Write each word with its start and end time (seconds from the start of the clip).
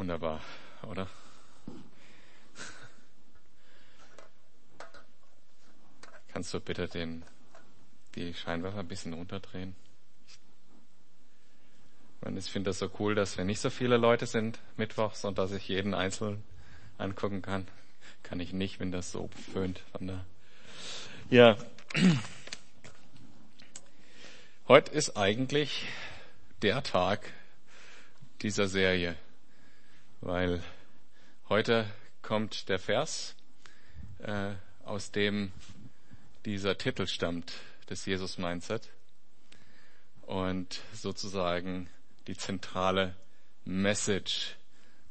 Wunderbar, 0.00 0.40
oder? 0.90 1.06
Kannst 6.32 6.54
du 6.54 6.60
bitte 6.60 6.88
den, 6.88 7.22
die 8.14 8.32
Scheinwerfer 8.32 8.78
ein 8.78 8.88
bisschen 8.88 9.12
runterdrehen? 9.12 9.76
Ich 12.34 12.50
finde 12.50 12.70
das 12.70 12.78
so 12.78 12.90
cool, 12.98 13.14
dass 13.14 13.36
wir 13.36 13.44
nicht 13.44 13.60
so 13.60 13.68
viele 13.68 13.98
Leute 13.98 14.24
sind 14.24 14.58
mittwochs 14.78 15.26
und 15.26 15.36
dass 15.36 15.52
ich 15.52 15.68
jeden 15.68 15.92
einzeln 15.92 16.42
angucken 16.96 17.42
kann. 17.42 17.68
Kann 18.22 18.40
ich 18.40 18.54
nicht, 18.54 18.80
wenn 18.80 18.92
das 18.92 19.12
so 19.12 19.28
föhnt 19.52 19.80
von 19.92 20.06
da. 20.06 20.24
Ja. 21.28 21.58
Heute 24.66 24.92
ist 24.92 25.18
eigentlich 25.18 25.84
der 26.62 26.82
Tag 26.82 27.30
dieser 28.40 28.66
Serie, 28.66 29.14
weil 30.20 30.62
heute 31.48 31.86
kommt 32.22 32.68
der 32.68 32.78
Vers, 32.78 33.34
äh, 34.18 34.52
aus 34.84 35.10
dem 35.10 35.52
dieser 36.44 36.76
Titel 36.76 37.06
stammt, 37.06 37.52
des 37.88 38.06
Jesus 38.06 38.38
Mindset 38.38 38.88
und 40.22 40.80
sozusagen 40.92 41.88
die 42.26 42.36
zentrale 42.36 43.16
Message 43.64 44.56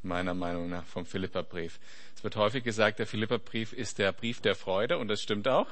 meiner 0.02 0.34
Meinung 0.34 0.70
nach 0.70 0.86
vom 0.86 1.06
Philipperbrief. 1.06 1.80
Es 2.16 2.24
wird 2.24 2.36
häufig 2.36 2.64
gesagt, 2.64 3.00
der 3.00 3.08
Philipperbrief 3.08 3.74
ist 3.74 3.98
der 3.98 4.14
Brief 4.14 4.42
der 4.42 4.56
Freude 4.56 4.98
und 4.98 5.08
das 5.08 5.22
stimmt 5.22 5.48
auch. 5.48 5.68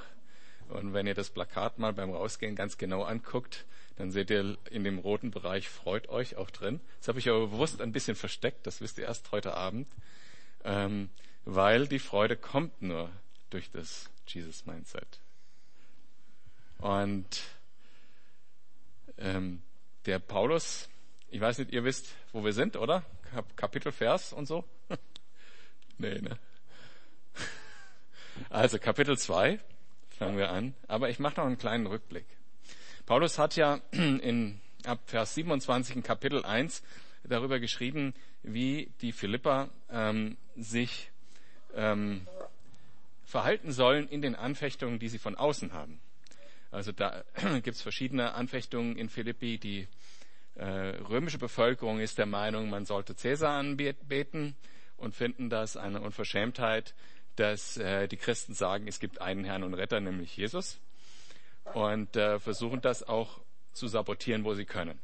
Und 0.68 0.94
wenn 0.94 1.08
ihr 1.08 1.13
das 1.13 1.30
Plakat 1.30 1.80
mal 1.80 1.94
beim 1.94 2.12
Rausgehen 2.12 2.55
ganz 2.55 2.77
genau 2.77 3.04
anguckt, 3.04 3.66
dann 3.98 4.12
seht 4.12 4.30
ihr 4.30 4.58
in 4.70 4.84
dem 4.84 5.00
roten 5.00 5.32
Bereich 5.32 5.68
Freut 5.68 6.08
euch 6.10 6.36
auch 6.36 6.52
drin. 6.52 6.80
Das 7.00 7.08
habe 7.08 7.20
ich 7.20 7.30
aber 7.30 7.48
bewusst 7.48 7.82
ein 7.82 7.92
bisschen 7.92 8.16
versteckt, 8.16 8.68
das 8.68 8.80
wisst 8.80 8.98
ihr 8.98 9.05
erst 9.05 9.32
heute 9.32 9.55
Abend, 9.55 9.88
ähm, 10.64 11.10
weil 11.46 11.88
die 11.88 11.99
Freude 11.99 12.38
kommt 12.38 12.82
nur 12.82 13.10
durch 13.49 13.71
das 13.71 14.10
Jesus 14.27 14.66
Mindset. 14.66 15.20
Und 16.80 17.44
ähm, 19.18 19.63
der 20.05 20.20
Paulus, 20.20 20.90
ich 21.30 21.41
weiß 21.41 21.58
nicht, 21.58 21.71
ihr 21.71 21.84
wisst, 21.84 22.14
wo 22.34 22.46
wir 22.46 22.54
sind, 22.54 22.76
oder? 22.76 23.04
Kapitel, 23.55 23.91
Vers 23.91 24.32
und 24.32 24.46
so? 24.46 24.64
nee, 25.98 26.20
ne? 26.20 26.38
Also 28.49 28.77
Kapitel 28.77 29.18
2 29.18 29.60
fangen 30.10 30.38
wir 30.38 30.52
an, 30.52 30.76
aber 30.88 31.10
ich 31.10 31.18
mache 31.18 31.38
noch 31.38 31.48
einen 31.48 31.58
kleinen 31.58 31.88
Rückblick. 31.88 32.37
Paulus 33.08 33.40
hat 33.40 33.55
ja 33.55 33.80
in 33.91 34.60
ab 34.84 35.00
Vers 35.05 35.34
27 35.36 35.96
in 35.96 36.04
Kapitel 36.04 36.44
1 36.44 36.84
darüber 37.24 37.58
geschrieben, 37.60 38.14
wie 38.44 38.91
die 39.02 39.14
Philipper 39.14 39.70
ähm, 39.90 40.36
sich 40.58 41.10
ähm, 41.74 42.27
verhalten 43.24 43.72
sollen 43.72 44.10
in 44.10 44.22
den 44.22 44.36
Anfechtungen, 44.36 44.99
die 44.99 45.08
sie 45.08 45.20
von 45.20 45.36
außen 45.36 45.72
haben. 45.72 46.02
Also 46.70 46.91
da 46.91 47.24
gibt 47.64 47.77
es 47.77 47.82
verschiedene 47.82 48.34
Anfechtungen 48.34 48.98
in 48.98 49.08
Philippi. 49.08 49.58
Die 49.58 49.88
äh, 50.55 50.66
römische 50.66 51.38
Bevölkerung 51.38 52.02
ist 52.02 52.18
der 52.18 52.26
Meinung, 52.26 52.70
man 52.70 52.86
sollte 52.86 53.16
Cäsar 53.16 53.54
anbeten 53.58 54.58
und 54.98 55.16
finden 55.16 55.49
das 55.49 55.77
eine 55.77 56.02
Unverschämtheit, 56.02 56.94
dass 57.38 57.77
äh, 57.77 58.10
die 58.10 58.18
Christen 58.18 58.54
sagen, 58.54 58.86
es 58.86 58.99
gibt 58.99 59.21
einen 59.21 59.46
Herrn 59.46 59.64
und 59.64 59.76
Retter, 59.76 60.02
nämlich 60.02 60.36
Jesus, 60.36 60.82
und 61.73 62.15
äh, 62.15 62.40
versuchen 62.40 62.82
das 62.82 63.04
auch 63.04 63.41
zu 63.73 63.87
sabotieren, 63.87 64.44
wo 64.44 64.53
sie 64.53 64.66
können. 64.66 65.00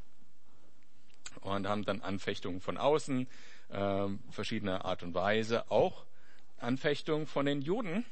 Und 1.40 1.68
haben 1.68 1.84
dann 1.84 2.00
Anfechtungen 2.00 2.60
von 2.60 2.78
außen, 2.78 3.26
äh, 3.68 4.06
verschiedener 4.30 4.84
Art 4.84 5.02
und 5.02 5.14
Weise, 5.14 5.70
auch 5.70 6.04
Anfechtungen 6.58 7.26
von 7.26 7.46
den 7.46 7.60
Juden, 7.60 8.04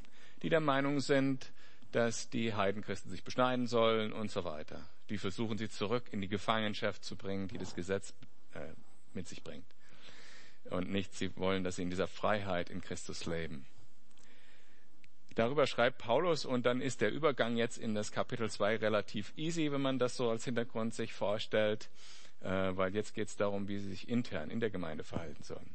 die 0.42 0.48
der 0.48 0.60
Meinung 0.60 1.00
sind, 1.00 1.52
dass 1.92 2.30
die 2.30 2.54
Heidenchristen 2.54 3.10
sich 3.10 3.22
beschneiden 3.22 3.66
sollen 3.66 4.12
und 4.12 4.30
so 4.30 4.44
weiter. 4.44 4.80
Die 5.08 5.18
versuchen 5.18 5.58
sie 5.58 5.68
zurück 5.68 6.04
in 6.10 6.20
die 6.20 6.28
Gefangenschaft 6.28 7.04
zu 7.04 7.16
bringen, 7.16 7.48
die 7.48 7.58
das 7.58 7.74
Gesetz 7.74 8.14
äh, 8.54 8.60
mit 9.12 9.28
sich 9.28 9.42
bringt. 9.42 9.66
Und 10.64 10.90
nicht, 10.90 11.14
sie 11.14 11.36
wollen, 11.36 11.64
dass 11.64 11.76
sie 11.76 11.82
in 11.82 11.90
dieser 11.90 12.08
Freiheit 12.08 12.70
in 12.70 12.80
Christus 12.80 13.26
leben. 13.26 13.66
Darüber 15.34 15.66
schreibt 15.66 15.98
Paulus 15.98 16.44
und 16.44 16.66
dann 16.66 16.80
ist 16.80 17.00
der 17.00 17.12
Übergang 17.12 17.56
jetzt 17.56 17.78
in 17.78 17.94
das 17.94 18.12
Kapitel 18.12 18.50
2 18.50 18.76
relativ 18.76 19.32
easy, 19.36 19.70
wenn 19.72 19.80
man 19.80 19.98
das 19.98 20.16
so 20.16 20.30
als 20.30 20.44
Hintergrund 20.44 20.94
sich 20.94 21.12
vorstellt, 21.12 21.90
äh, 22.40 22.48
weil 22.48 22.94
jetzt 22.94 23.14
geht 23.14 23.28
es 23.28 23.36
darum, 23.36 23.68
wie 23.68 23.78
sie 23.78 23.90
sich 23.90 24.08
intern 24.08 24.50
in 24.50 24.60
der 24.60 24.70
Gemeinde 24.70 25.04
verhalten 25.04 25.42
sollen. 25.42 25.74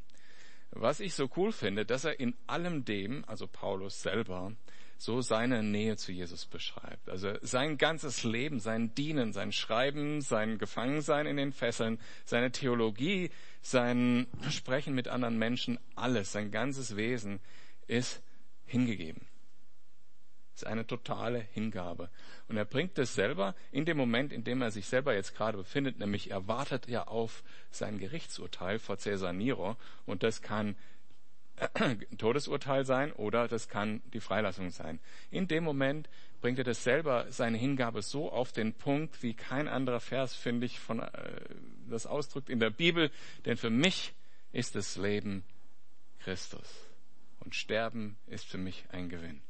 Was 0.72 1.00
ich 1.00 1.14
so 1.14 1.30
cool 1.38 1.52
finde, 1.52 1.86
dass 1.86 2.04
er 2.04 2.20
in 2.20 2.36
allem 2.46 2.84
dem, 2.84 3.24
also 3.26 3.48
Paulus 3.48 4.02
selber, 4.02 4.52
so 4.98 5.22
seine 5.22 5.64
Nähe 5.64 5.96
zu 5.96 6.12
Jesus 6.12 6.46
beschreibt. 6.46 7.08
Also 7.08 7.34
sein 7.42 7.78
ganzes 7.78 8.24
Leben, 8.24 8.60
sein 8.60 8.96
Dienen, 8.96 9.32
sein 9.32 9.52
Schreiben, 9.52 10.22
sein 10.22 10.58
Gefangensein 10.58 11.28
in 11.28 11.38
den 11.38 11.54
Fesseln, 11.54 12.00
seine 12.26 12.52
Theologie, 12.52 13.30
sein 13.62 14.28
Sprechen 14.50 14.96
mit 14.96 15.08
anderen 15.08 15.38
Menschen, 15.38 15.80
alles, 15.96 16.32
sein 16.32 16.52
ganzes 16.52 16.96
Wesen 16.96 17.40
ist 17.88 18.22
hingegeben 18.66 19.28
ist 20.58 20.68
eine 20.68 20.88
totale 20.88 21.40
Hingabe. 21.54 22.10
Und 22.48 22.58
er 22.58 22.66
bringt 22.66 22.98
es 22.98 23.14
selber 23.14 23.56
in 23.72 23.86
dem 23.86 23.98
Moment, 23.98 24.34
in 24.34 24.44
dem 24.44 24.62
er 24.62 24.72
sich 24.72 24.88
selber 24.88 25.14
jetzt 25.14 25.36
gerade 25.36 25.58
befindet, 25.58 26.00
nämlich 26.00 26.32
er 26.32 26.48
wartet 26.48 26.88
ja 26.88 27.06
auf 27.06 27.44
sein 27.70 28.00
Gerichtsurteil 28.00 28.80
vor 28.80 28.98
Caesar 28.98 29.34
Nero 29.34 29.76
und 30.06 30.24
das 30.24 30.42
kann 30.42 30.76
ein 31.76 32.06
Todesurteil 32.18 32.86
sein 32.86 33.12
oder 33.12 33.48
das 33.48 33.70
kann 33.70 34.02
die 34.14 34.20
Freilassung 34.20 34.72
sein. 34.72 35.00
In 35.30 35.48
dem 35.48 35.64
Moment 35.64 36.10
bringt 36.42 36.58
er 36.58 36.64
das 36.64 36.84
selber, 36.84 37.28
seine 37.30 37.58
Hingabe 37.58 38.02
so 38.02 38.32
auf 38.32 38.52
den 38.52 38.74
Punkt, 38.74 39.22
wie 39.22 39.36
kein 39.36 39.68
anderer 39.68 40.00
Vers, 40.00 40.36
finde 40.36 40.66
ich, 40.66 40.80
von, 40.80 41.00
äh, 41.00 41.12
das 41.88 42.08
ausdrückt 42.08 42.50
in 42.50 42.60
der 42.60 42.70
Bibel. 42.72 43.12
Denn 43.46 43.58
für 43.58 43.70
mich 43.72 44.14
ist 44.54 44.76
das 44.76 44.98
Leben 44.98 45.44
Christus. 46.20 46.68
Und 47.40 47.56
Sterben 47.56 48.18
ist 48.28 48.46
für 48.46 48.58
mich 48.58 48.86
ein 48.90 49.10
Gewinn. 49.10 49.42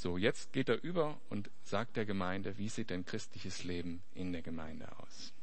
So, 0.00 0.16
jetzt 0.16 0.52
geht 0.52 0.68
er 0.68 0.80
über 0.84 1.20
und 1.28 1.50
sagt 1.64 1.96
der 1.96 2.06
Gemeinde, 2.06 2.56
wie 2.56 2.68
sieht 2.68 2.90
denn 2.90 3.04
christliches 3.04 3.64
Leben 3.64 4.00
in 4.14 4.32
der 4.32 4.42
Gemeinde 4.42 4.86
aus? 5.00 5.34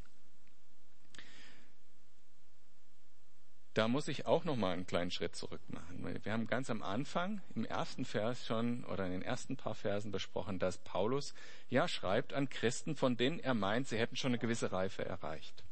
Da 3.73 3.89
muss 3.89 4.07
ich 4.07 4.25
auch 4.25 4.45
noch 4.45 4.55
mal 4.55 4.71
einen 4.71 4.88
kleinen 4.88 5.11
Schritt 5.11 5.35
zurück 5.35 5.59
machen. 5.67 6.17
Wir 6.23 6.31
haben 6.31 6.47
ganz 6.47 6.69
am 6.69 6.83
Anfang 6.83 7.41
im 7.53 7.66
ersten 7.66 8.05
Vers 8.05 8.45
schon 8.45 8.85
oder 8.85 9.05
in 9.05 9.11
den 9.11 9.23
ersten 9.23 9.57
paar 9.57 9.75
Versen 9.75 10.13
besprochen, 10.13 10.57
dass 10.57 10.77
Paulus 10.77 11.33
ja 11.67 11.89
schreibt 11.89 12.31
an 12.31 12.47
Christen, 12.47 12.95
von 12.95 13.17
denen 13.17 13.41
er 13.41 13.55
meint, 13.55 13.89
sie 13.89 13.97
hätten 13.97 14.16
schon 14.16 14.29
eine 14.29 14.39
gewisse 14.39 14.72
Reife 14.72 15.03
erreicht. 15.03 15.66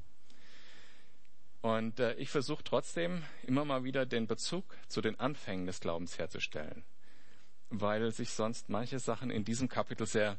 Und 1.61 2.01
äh, 2.01 2.15
ich 2.15 2.29
versuche 2.29 2.65
trotzdem 2.65 3.23
immer 3.43 3.63
mal 3.63 3.85
wieder 3.85 4.05
den 4.05 4.27
Bezug 4.27 4.65
zu 4.89 4.99
den 4.99 5.17
Anfängen 5.21 5.67
des 5.67 5.79
Glaubens 5.79 6.19
herzustellen 6.19 6.83
weil 7.73 8.11
sich 8.11 8.29
sonst 8.29 8.69
manche 8.69 8.99
Sachen 8.99 9.31
in 9.31 9.43
diesem 9.43 9.67
Kapitel 9.67 10.05
sehr 10.05 10.37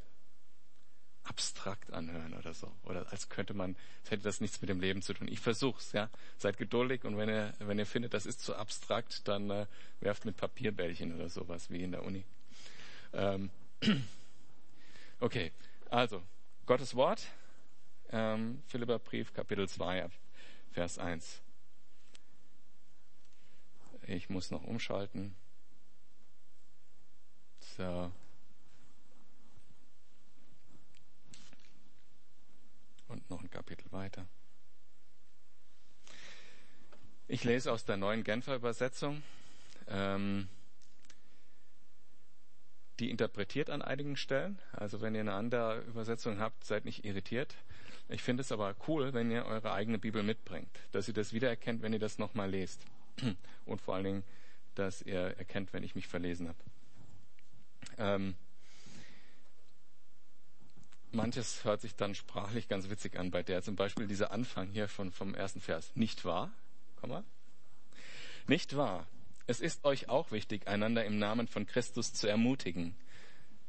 abstrakt 1.25 1.93
anhören 1.93 2.35
oder 2.35 2.55
so. 2.55 2.71
Oder 2.85 3.11
als 3.11 3.29
könnte 3.29 3.55
man, 3.55 3.77
als 4.03 4.13
hätte 4.13 4.23
das 4.23 4.41
nichts 4.41 4.61
mit 4.61 4.71
dem 4.71 4.81
Leben 4.81 5.03
zu 5.03 5.15
tun. 5.15 5.27
Ich 5.27 5.41
versuch's, 5.41 5.93
ja. 5.93 6.11
Seid 6.39 6.59
geduldig 6.59 7.05
und 7.05 7.17
wenn 7.17 7.29
ihr, 7.29 7.55
wenn 7.59 7.79
ihr 7.79 7.87
findet, 7.87 8.15
das 8.15 8.27
ist 8.27 8.41
zu 8.41 8.55
abstrakt, 8.55 9.27
dann 9.27 9.51
äh, 9.51 9.67
werft 10.01 10.27
mit 10.27 10.37
Papierbällchen 10.37 11.15
oder 11.15 11.29
sowas 11.29 11.71
wie 11.71 11.83
in 11.83 11.93
der 11.93 12.05
Uni. 12.05 12.25
Ähm, 13.13 13.51
okay, 15.21 15.51
also 15.91 16.23
Gottes 16.67 16.95
Wort, 16.95 17.27
ähm, 18.11 18.63
Philipperbrief, 18.69 19.33
Kapitel 19.33 19.69
2, 19.69 20.09
Vers 20.73 20.99
1. 20.99 21.41
Ich 24.07 24.29
muss 24.29 24.51
noch 24.51 24.63
umschalten. 24.63 25.35
So. 27.77 28.13
Und 33.09 33.29
noch 33.31 33.43
ein 33.43 33.51
Kapitel 33.51 33.91
weiter. 33.91 34.27
Ich 37.27 37.43
lese 37.43 37.73
aus 37.73 37.85
der 37.85 37.97
neuen 37.97 38.23
Genfer 38.23 38.55
Übersetzung. 38.55 39.25
Ähm, 39.89 40.49
die 43.01 43.11
interpretiert 43.11 43.71
an 43.71 43.83
einigen 43.83 44.17
Stellen. 44.17 44.61
Also 44.73 45.01
wenn 45.01 45.17
ihr 45.17 45.23
eine 45.23 45.35
andere 45.35 45.81
Übersetzung 45.81 46.39
habt, 46.39 46.65
seid 46.65 46.85
nicht 46.85 47.05
irritiert. 47.05 47.57
Ich 48.09 48.23
finde 48.23 48.43
es 48.43 48.53
aber 48.53 48.77
cool, 48.87 49.15
wenn 49.15 49.33
ihr 49.33 49.47
eure 49.47 49.73
eigene 49.73 49.99
Bibel 49.99 50.23
mitbringt, 50.23 50.79
dass 50.93 51.09
ihr 51.09 51.15
das 51.15 51.33
wiedererkennt, 51.33 51.83
wenn 51.83 51.93
ihr 51.93 51.99
das 51.99 52.19
nochmal 52.19 52.51
lest. 52.51 52.85
Und 53.65 53.81
vor 53.81 53.97
allen 53.97 54.05
Dingen, 54.05 54.25
dass 54.77 55.03
ihr 55.03 55.37
erkennt, 55.39 55.73
wenn 55.73 55.83
ich 55.83 55.97
mich 55.97 56.07
verlesen 56.07 56.47
habe. 56.47 56.59
Ähm, 57.99 58.35
manches 61.13 61.65
hört 61.65 61.81
sich 61.81 61.95
dann 61.95 62.15
sprachlich 62.15 62.69
ganz 62.69 62.91
witzig 62.91 63.19
an 63.19 63.31
bei 63.31 63.43
der. 63.43 63.63
Zum 63.63 63.77
Beispiel 63.77 64.07
dieser 64.07 64.31
Anfang 64.31 64.69
hier 64.69 64.89
von, 64.89 65.13
vom 65.13 65.35
ersten 65.35 65.61
Vers. 65.61 65.91
Nicht 65.95 66.25
wahr? 66.25 66.53
Komm 67.01 67.11
mal. 67.11 67.25
Nicht 68.47 68.77
wahr? 68.77 69.07
Es 69.47 69.61
ist 69.61 69.85
euch 69.85 70.09
auch 70.09 70.31
wichtig, 70.31 70.69
einander 70.69 71.05
im 71.05 71.19
Namen 71.19 71.49
von 71.49 71.67
Christus 71.67 72.15
zu 72.15 72.27
ermutigen. 72.27 72.95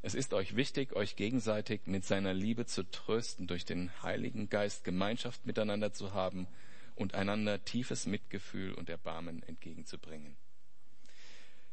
Es 0.02 0.14
ist 0.14 0.32
euch 0.34 0.56
wichtig, 0.56 0.94
euch 0.94 1.16
gegenseitig 1.16 1.82
mit 1.86 2.04
seiner 2.04 2.32
Liebe 2.32 2.64
zu 2.64 2.88
trösten, 2.90 3.46
durch 3.46 3.64
den 3.64 3.90
Heiligen 4.02 4.48
Geist 4.48 4.84
Gemeinschaft 4.84 5.44
miteinander 5.46 5.92
zu 5.92 6.14
haben 6.14 6.46
und 6.94 7.14
einander 7.14 7.64
tiefes 7.64 8.06
Mitgefühl 8.06 8.72
und 8.72 8.88
Erbarmen 8.88 9.42
entgegenzubringen. 9.42 10.36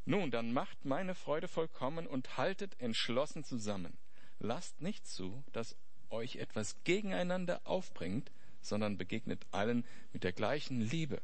Nun, 0.06 0.32
dann 0.32 0.52
macht 0.52 0.86
meine 0.86 1.16
Freude 1.16 1.48
vollkommen 1.48 2.08
und 2.08 2.38
haltet 2.38 2.80
entschlossen 2.80 3.44
zusammen. 3.44 3.98
Lasst 4.40 4.82
nicht 4.82 5.08
zu, 5.08 5.44
dass 5.54 5.78
euch 6.10 6.36
etwas 6.36 6.76
gegeneinander 6.84 7.62
aufbringt, 7.64 8.32
sondern 8.62 8.98
begegnet 8.98 9.46
allen 9.52 9.86
mit 10.12 10.24
der 10.24 10.34
gleichen 10.34 10.82
Liebe 10.82 11.22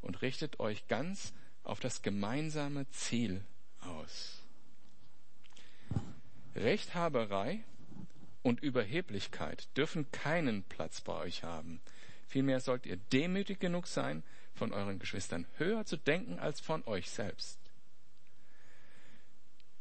und 0.00 0.22
richtet 0.22 0.60
euch 0.60 0.88
ganz 0.88 1.32
auf 1.62 1.80
das 1.80 2.02
gemeinsame 2.02 2.88
Ziel 2.90 3.44
aus. 3.80 4.42
Rechthaberei 6.54 7.60
und 8.42 8.60
Überheblichkeit 8.60 9.68
dürfen 9.76 10.10
keinen 10.10 10.62
Platz 10.64 11.00
bei 11.02 11.14
euch 11.14 11.44
haben. 11.44 11.80
Vielmehr 12.26 12.60
sollt 12.60 12.86
ihr 12.86 12.96
demütig 12.96 13.60
genug 13.60 13.86
sein, 13.86 14.22
von 14.54 14.72
euren 14.72 14.98
Geschwistern 14.98 15.46
höher 15.56 15.84
zu 15.84 15.96
denken 15.96 16.38
als 16.38 16.60
von 16.60 16.84
euch 16.86 17.10
selbst. 17.10 17.59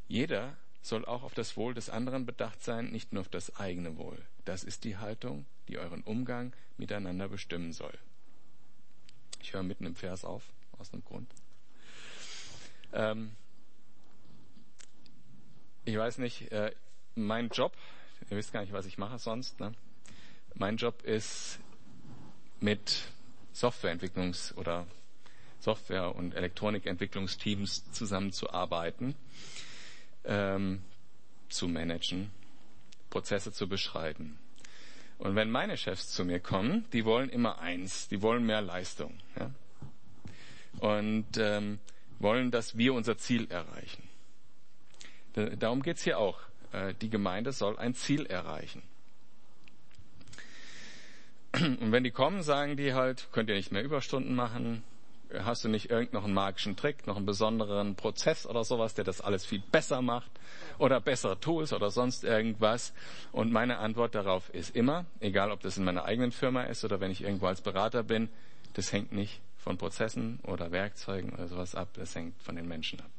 Jeder 0.09 0.57
soll 0.81 1.05
auch 1.05 1.23
auf 1.23 1.33
das 1.35 1.55
Wohl 1.55 1.73
des 1.73 1.89
anderen 1.89 2.25
bedacht 2.25 2.63
sein, 2.63 2.89
nicht 2.89 3.13
nur 3.13 3.21
auf 3.21 3.29
das 3.29 3.55
eigene 3.55 3.95
Wohl. 3.97 4.17
Das 4.43 4.63
ist 4.63 4.83
die 4.83 4.97
Haltung, 4.97 5.45
die 5.67 5.77
euren 5.77 6.01
Umgang 6.01 6.51
miteinander 6.77 7.29
bestimmen 7.29 7.71
soll. 7.71 7.93
Ich 9.41 9.53
höre 9.53 9.63
mitten 9.63 9.85
im 9.85 9.95
Vers 9.95 10.25
auf, 10.25 10.43
aus 10.79 10.91
einem 10.91 11.03
Grund. 11.05 11.31
Ähm, 12.91 13.35
ich 15.85 15.95
weiß 15.95 16.17
nicht, 16.17 16.51
äh, 16.51 16.73
mein 17.15 17.49
Job, 17.49 17.77
ihr 18.29 18.37
wisst 18.37 18.51
gar 18.51 18.61
nicht, 18.61 18.73
was 18.73 18.87
ich 18.87 18.97
mache 18.97 19.19
sonst. 19.19 19.59
Ne? 19.59 19.73
Mein 20.55 20.77
Job 20.77 21.03
ist 21.03 21.59
mit 22.59 23.03
Softwareentwicklungs- 23.53 24.55
oder 24.55 24.87
Software- 25.59 26.15
und 26.15 26.33
Elektronikentwicklungsteams 26.33 27.91
zusammenzuarbeiten, 27.91 29.15
ähm, 30.29 30.81
zu 31.49 31.67
managen, 31.67 32.29
Prozesse 33.09 33.51
zu 33.51 33.67
beschreiben. 33.67 34.37
Und 35.17 35.35
wenn 35.35 35.51
meine 35.51 35.75
Chefs 35.75 36.11
zu 36.11 36.23
mir 36.23 36.39
kommen, 36.39 36.85
die 36.93 37.03
wollen 37.03 37.29
immer 37.29 37.59
eins, 37.59 38.07
die 38.07 38.21
wollen 38.21 38.45
mehr 38.45 38.61
Leistung. 38.61 39.19
Ja? 39.37 39.51
Und 40.79 41.37
ähm, 41.37 41.79
wollen, 42.19 42.51
dass 42.51 42.77
wir 42.77 42.93
unser 42.93 43.17
Ziel 43.17 43.49
erreichen. 43.49 44.03
Darum 45.33 45.81
geht's 45.81 46.03
hier 46.03 46.19
auch. 46.19 46.39
Äh, 46.71 46.93
die 47.01 47.09
Gemeinde 47.09 47.51
soll 47.51 47.77
ein 47.77 47.93
Ziel 47.95 48.25
erreichen. 48.25 48.81
Und 51.53 51.91
wenn 51.91 52.03
die 52.03 52.11
kommen, 52.11 52.43
sagen 52.43 52.77
die 52.77 52.93
halt, 52.93 53.27
könnt 53.31 53.49
ihr 53.49 53.55
nicht 53.55 53.71
mehr 53.71 53.83
Überstunden 53.83 54.35
machen, 54.35 54.83
hast 55.43 55.63
du 55.63 55.69
nicht 55.69 55.89
irgend 55.89 56.13
noch 56.13 56.23
einen 56.23 56.33
magischen 56.33 56.75
Trick, 56.75 57.05
noch 57.05 57.17
einen 57.17 57.25
besonderen 57.25 57.95
Prozess 57.95 58.45
oder 58.45 58.63
sowas, 58.63 58.95
der 58.95 59.03
das 59.03 59.21
alles 59.21 59.45
viel 59.45 59.61
besser 59.71 60.01
macht 60.01 60.31
oder 60.77 60.99
bessere 60.99 61.39
Tools 61.39 61.73
oder 61.73 61.91
sonst 61.91 62.23
irgendwas. 62.23 62.93
Und 63.31 63.51
meine 63.51 63.77
Antwort 63.77 64.15
darauf 64.15 64.49
ist 64.53 64.75
immer, 64.75 65.05
egal 65.19 65.51
ob 65.51 65.61
das 65.61 65.77
in 65.77 65.83
meiner 65.83 66.05
eigenen 66.05 66.31
Firma 66.31 66.63
ist 66.63 66.83
oder 66.83 66.99
wenn 66.99 67.11
ich 67.11 67.21
irgendwo 67.21 67.47
als 67.47 67.61
Berater 67.61 68.03
bin, 68.03 68.29
das 68.73 68.91
hängt 68.91 69.11
nicht 69.11 69.41
von 69.57 69.77
Prozessen 69.77 70.39
oder 70.43 70.71
Werkzeugen 70.71 71.31
oder 71.33 71.47
sowas 71.47 71.75
ab, 71.75 71.89
das 71.93 72.15
hängt 72.15 72.41
von 72.41 72.55
den 72.55 72.67
Menschen 72.67 72.99
ab. 73.01 73.11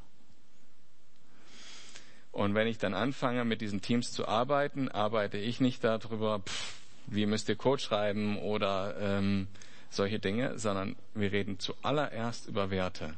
Und 2.32 2.54
wenn 2.54 2.66
ich 2.66 2.78
dann 2.78 2.94
anfange, 2.94 3.44
mit 3.44 3.60
diesen 3.60 3.82
Teams 3.82 4.12
zu 4.12 4.26
arbeiten, 4.26 4.88
arbeite 4.88 5.36
ich 5.36 5.60
nicht 5.60 5.82
darüber, 5.82 6.40
pff, 6.40 6.74
wie 7.06 7.26
müsst 7.26 7.48
ihr 7.48 7.56
Code 7.56 7.82
schreiben 7.82 8.38
oder 8.38 8.96
ähm, 9.00 9.48
solche 9.90 10.18
Dinge, 10.18 10.58
sondern 10.58 10.96
wir 11.14 11.32
reden 11.32 11.58
zuallererst 11.58 12.46
über 12.46 12.70
Werte. 12.70 13.14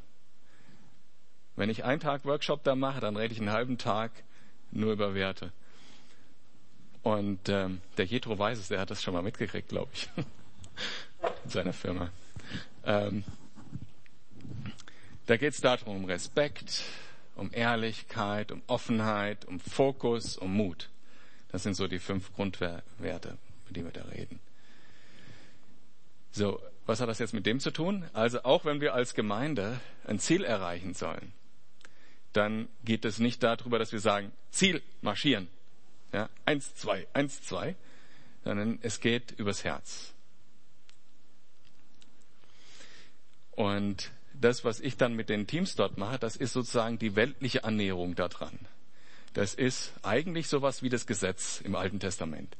Wenn 1.55 1.69
ich 1.69 1.85
einen 1.85 2.01
Tag 2.01 2.25
Workshop 2.25 2.65
da 2.65 2.75
mache, 2.75 3.01
dann 3.01 3.17
rede 3.17 3.35
ich 3.35 3.41
einen 3.41 3.53
halben 3.53 3.79
Tag 3.79 4.11
nur 4.71 4.93
über 4.93 5.15
Werte. 5.15 5.53
Und 7.03 7.49
ähm, 7.49 7.81
der 7.99 8.07
Jethro 8.07 8.39
weiß 8.39 8.59
es, 8.59 8.69
der 8.69 8.81
hat 8.81 8.91
das 8.91 9.03
schon 9.03 9.13
mal 9.13 9.23
mitgekriegt, 9.23 9.69
glaube 9.69 9.91
ich, 9.93 10.09
in 11.45 11.51
seiner 11.51 11.73
Firma. 11.73 12.11
Ähm, 12.85 13.25
da 15.27 15.37
geht 15.37 15.53
es 15.53 15.61
darum, 15.61 15.97
um 15.97 16.05
Respekt, 16.07 16.83
um 17.35 17.51
Ehrlichkeit, 17.53 18.51
um 18.51 18.63
Offenheit, 18.67 19.45
um 19.45 19.61
Fokus, 19.61 20.37
um 20.37 20.55
Mut. 20.55 20.89
Das 21.51 21.65
sind 21.65 21.75
so 21.75 21.87
die 21.87 21.99
fünf 21.99 22.33
Grundwerte, 22.33 23.37
über 23.65 23.75
die 23.75 23.85
wir 23.85 23.93
da 23.93 24.05
reden. 24.05 24.41
So, 26.33 26.61
was 26.87 27.01
hat 27.01 27.09
das 27.09 27.19
jetzt 27.19 27.35
mit 27.35 27.47
dem 27.47 27.61
zu 27.61 27.71
tun? 27.71 28.05
Also 28.13 28.43
auch 28.43 28.65
wenn 28.65 28.81
wir 28.81 28.95
als 28.95 29.15
Gemeinde 29.15 29.81
ein 30.05 30.19
Ziel 30.19 30.45
erreichen 30.45 30.95
sollen, 30.95 31.33
dann 32.33 32.69
geht 32.85 33.05
es 33.05 33.19
nicht 33.19 33.43
darüber, 33.43 33.79
dass 33.79 33.93
wir 33.93 34.01
sagen, 34.01 34.33
Ziel, 34.51 34.83
marschieren. 35.03 35.49
Ja, 36.13 36.29
eins, 36.45 36.75
zwei, 36.75 37.07
eins, 37.13 37.43
zwei, 37.43 37.77
sondern 38.45 38.79
es 38.83 39.01
geht 39.01 39.33
übers 39.33 39.65
Herz. 39.65 40.13
Und 43.53 44.11
das, 44.33 44.65
was 44.65 44.81
ich 44.81 44.97
dann 44.97 45.15
mit 45.15 45.29
den 45.29 45.47
Teams 45.47 45.77
dort 45.77 45.99
mache, 45.99 46.19
das 46.19 46.37
ist 46.37 46.53
sozusagen 46.53 46.99
die 46.99 47.15
weltliche 47.17 47.65
Annäherung 47.65 48.15
daran. 48.15 48.59
Das 49.35 49.55
ist 49.55 49.93
eigentlich 50.03 50.49
sowas 50.49 50.83
wie 50.83 50.89
das 50.89 51.07
Gesetz 51.07 51.61
im 51.61 51.75
Alten 51.75 52.01
Testament. 52.01 52.57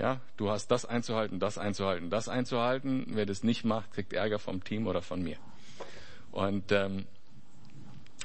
Ja, 0.00 0.18
du 0.38 0.48
hast 0.48 0.68
das 0.68 0.86
einzuhalten, 0.86 1.40
das 1.40 1.58
einzuhalten, 1.58 2.08
das 2.08 2.26
einzuhalten. 2.26 3.04
Wer 3.08 3.26
das 3.26 3.44
nicht 3.44 3.66
macht, 3.66 3.92
kriegt 3.92 4.14
Ärger 4.14 4.38
vom 4.38 4.64
Team 4.64 4.86
oder 4.86 5.02
von 5.02 5.22
mir. 5.22 5.36
Und 6.32 6.72
ähm, 6.72 7.04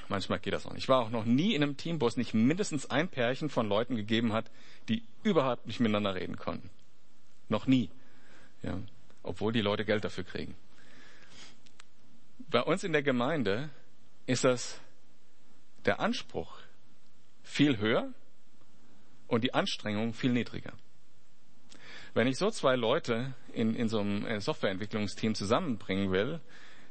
manchmal 0.08 0.40
geht 0.40 0.54
das 0.54 0.66
auch 0.66 0.72
nicht. 0.72 0.84
Ich 0.84 0.90
war 0.90 1.02
auch 1.02 1.10
noch 1.10 1.26
nie 1.26 1.54
in 1.54 1.62
einem 1.62 1.76
Team, 1.76 2.00
wo 2.00 2.08
es 2.08 2.16
nicht 2.16 2.34
mindestens 2.34 2.90
ein 2.90 3.10
Pärchen 3.10 3.50
von 3.50 3.68
Leuten 3.68 3.98
gegeben 3.98 4.32
hat, 4.32 4.50
die 4.88 5.04
überhaupt 5.24 5.68
nicht 5.68 5.82
miteinander 5.82 6.16
reden 6.16 6.38
konnten. 6.38 6.70
Noch 7.50 7.68
nie. 7.68 7.90
Ja, 8.64 8.80
obwohl 9.22 9.52
die 9.52 9.60
Leute 9.60 9.84
Geld 9.84 10.06
dafür 10.06 10.24
kriegen. 10.24 10.56
Bei 12.50 12.62
uns 12.62 12.86
in 12.86 12.94
der 12.94 13.04
Gemeinde 13.04 13.70
ist 14.28 14.46
das 14.46 14.80
der 15.84 16.00
Anspruch 16.00 16.58
viel 17.44 17.80
höher 17.80 18.14
und 19.28 19.44
die 19.44 19.54
Anstrengung 19.54 20.14
viel 20.14 20.32
niedriger. 20.32 20.72
Wenn 22.16 22.28
ich 22.28 22.38
so 22.38 22.50
zwei 22.50 22.78
Leute 22.78 23.34
in, 23.52 23.76
in 23.76 23.90
so 23.90 24.00
einem 24.00 24.26
äh, 24.26 24.40
Softwareentwicklungsteam 24.40 25.36
zusammenbringen 25.36 26.12
will, 26.12 26.40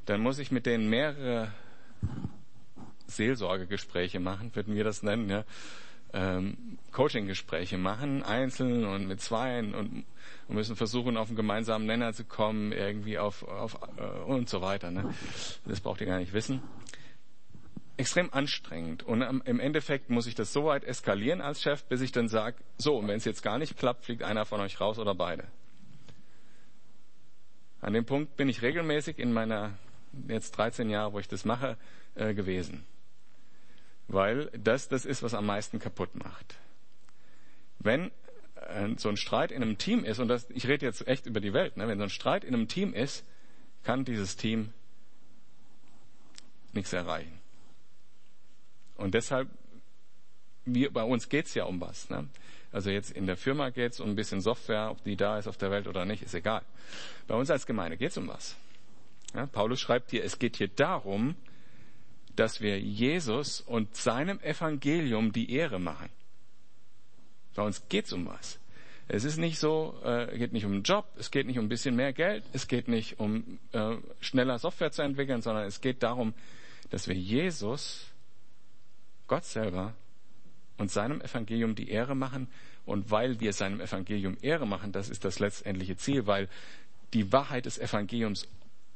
dann 0.05 0.21
muss 0.21 0.39
ich 0.39 0.53
mit 0.53 0.67
denen 0.67 0.91
mehrere 0.91 1.51
Seelsorgegespräche 3.07 4.21
machen, 4.21 4.55
würden 4.55 4.75
wir 4.75 4.85
das 4.85 5.03
nennen, 5.03 5.31
ja. 5.31 5.45
Ähm, 6.13 6.79
Coaching-Gespräche 6.93 7.77
machen, 7.77 8.23
einzeln 8.23 8.85
und 8.85 9.09
mit 9.09 9.21
zweien 9.21 9.75
und, 9.75 10.05
und, 10.47 10.55
müssen 10.55 10.77
versuchen, 10.77 11.17
auf 11.17 11.27
einen 11.29 11.37
gemeinsamen 11.37 11.87
Nenner 11.87 12.13
zu 12.13 12.25
kommen, 12.25 12.71
irgendwie 12.71 13.19
auf, 13.19 13.43
auf 13.49 13.79
äh, 13.97 14.03
und 14.27 14.49
so 14.49 14.61
weiter. 14.61 14.93
Ne? 14.93 15.13
Das 15.65 15.81
braucht 15.81 16.03
ihr 16.03 16.07
gar 16.07 16.19
nicht 16.19 16.35
wissen 16.35 16.63
extrem 17.97 18.33
anstrengend. 18.33 19.03
Und 19.03 19.23
im 19.23 19.61
Endeffekt 19.61 20.11
muss 20.11 20.27
ich 20.27 20.35
das 20.35 20.53
so 20.53 20.65
weit 20.65 20.85
eskalieren 20.85 21.41
als 21.41 21.63
Chef, 21.63 21.85
bis 21.85 22.01
ich 22.01 22.13
dann 22.13 22.29
sage, 22.29 22.57
so, 22.77 22.97
und 22.97 23.09
wenn 23.09 23.17
es 23.17 23.25
jetzt 23.25 23.43
gar 23.43 23.59
nicht 23.59 23.77
klappt, 23.77 24.05
fliegt 24.05 24.23
einer 24.23 24.45
von 24.45 24.61
euch 24.61 24.81
raus 24.81 24.99
oder 24.99 25.15
beide. 25.15 25.45
An 27.81 27.93
dem 27.93 28.05
Punkt 28.05 28.37
bin 28.37 28.49
ich 28.49 28.63
regelmäßig 28.63 29.19
in 29.19 29.33
meiner 29.33 29.73
jetzt 30.29 30.53
13 30.53 30.91
Jahre, 30.91 31.13
wo 31.13 31.19
ich 31.19 31.29
das 31.29 31.45
mache, 31.45 31.77
äh, 32.15 32.35
gewesen. 32.35 32.85
Weil 34.09 34.47
das 34.53 34.89
das 34.89 35.05
ist, 35.05 35.23
was 35.23 35.35
am 35.35 35.47
meisten 35.47 35.79
kaputt 35.79 36.15
macht. 36.15 36.57
Wenn 37.79 38.11
äh, 38.57 38.89
so 38.97 39.09
ein 39.09 39.17
Streit 39.17 39.53
in 39.53 39.63
einem 39.63 39.79
Team 39.79 40.05
ist, 40.05 40.19
und 40.19 40.29
das, 40.29 40.49
ich 40.51 40.67
rede 40.67 40.87
jetzt 40.87 41.07
echt 41.07 41.27
über 41.27 41.41
die 41.41 41.53
Welt, 41.53 41.77
ne, 41.77 41.87
wenn 41.87 41.99
so 41.99 42.05
ein 42.05 42.11
Streit 42.11 42.45
in 42.45 42.55
einem 42.55 42.69
Team 42.69 42.95
ist, 42.95 43.25
kann 43.83 44.05
dieses 44.05 44.37
Team 44.37 44.73
nichts 46.73 46.93
erreichen. 46.93 47.44
Und 48.97 49.15
deshalb, 49.15 49.49
wir, 50.65 50.93
bei 50.93 51.03
uns 51.03 51.29
geht's 51.29 51.55
ja 51.55 51.65
um 51.65 51.81
was. 51.81 52.11
Ne? 52.11 52.29
Also 52.73 52.91
jetzt 52.91 53.11
in 53.13 53.27
der 53.27 53.37
Firma 53.37 53.71
geht's 53.71 54.01
um 54.01 54.11
ein 54.11 54.17
bisschen 54.17 54.41
Software, 54.41 54.91
ob 54.91 55.03
die 55.05 55.17
da 55.17 55.39
ist 55.39 55.47
auf 55.47 55.57
der 55.57 55.71
Welt 55.71 55.87
oder 55.87 56.05
nicht, 56.05 56.23
ist 56.23 56.35
egal. 56.35 56.63
Bei 57.27 57.35
uns 57.35 57.51
als 57.51 57.67
Gemeinde 57.67 57.97
geht's 57.97 58.17
um 58.17 58.29
was. 58.29 58.57
Ja, 59.35 59.47
Paulus 59.47 59.81
schreibt 59.81 60.11
hier, 60.11 60.25
es 60.25 60.39
geht 60.39 60.57
hier 60.57 60.69
darum, 60.69 61.35
dass 62.37 62.61
wir 62.61 62.81
Jesus 62.81 63.61
und 63.61 63.95
seinem 63.95 64.41
Evangelium 64.41 65.33
die 65.33 65.53
Ehre 65.53 65.79
machen. 65.79 66.09
Bei 67.55 67.63
uns 67.63 67.89
geht's 67.89 68.13
um 68.13 68.27
was. 68.27 68.59
Es 69.07 69.25
ist 69.25 69.37
nicht 69.37 69.59
so, 69.59 70.01
äh, 70.03 70.37
geht 70.39 70.53
nicht 70.53 70.65
um 70.65 70.73
einen 70.73 70.83
Job, 70.83 71.07
es 71.19 71.31
geht 71.31 71.47
nicht 71.47 71.59
um 71.59 71.67
ein 71.67 71.69
bisschen 71.69 71.95
mehr 71.95 72.13
Geld, 72.13 72.43
es 72.53 72.69
geht 72.69 72.89
nicht 72.89 73.21
um 73.21 73.59
äh, 73.73 73.97
schneller 74.21 74.59
Software 74.59 74.91
zu 74.91 75.03
entwickeln, 75.03 75.43
sondern 75.43 75.67
es 75.67 75.81
geht 75.81 76.03
darum, 76.03 76.33
dass 76.91 77.07
wir 77.07 77.15
Jesus, 77.15 78.07
Gott 79.27 79.45
selber 79.45 79.95
und 80.79 80.91
seinem 80.91 81.21
Evangelium 81.21 81.75
die 81.75 81.89
Ehre 81.89 82.15
machen. 82.15 82.49
Und 82.87 83.11
weil 83.11 83.41
wir 83.41 83.53
seinem 83.53 83.81
Evangelium 83.81 84.37
Ehre 84.43 84.67
machen, 84.67 84.93
das 84.93 85.09
ist 85.09 85.25
das 85.25 85.39
letztendliche 85.39 85.97
Ziel, 85.97 86.27
weil 86.27 86.49
die 87.15 87.33
Wahrheit 87.33 87.67
des 87.67 87.79
Evangeliums 87.79 88.47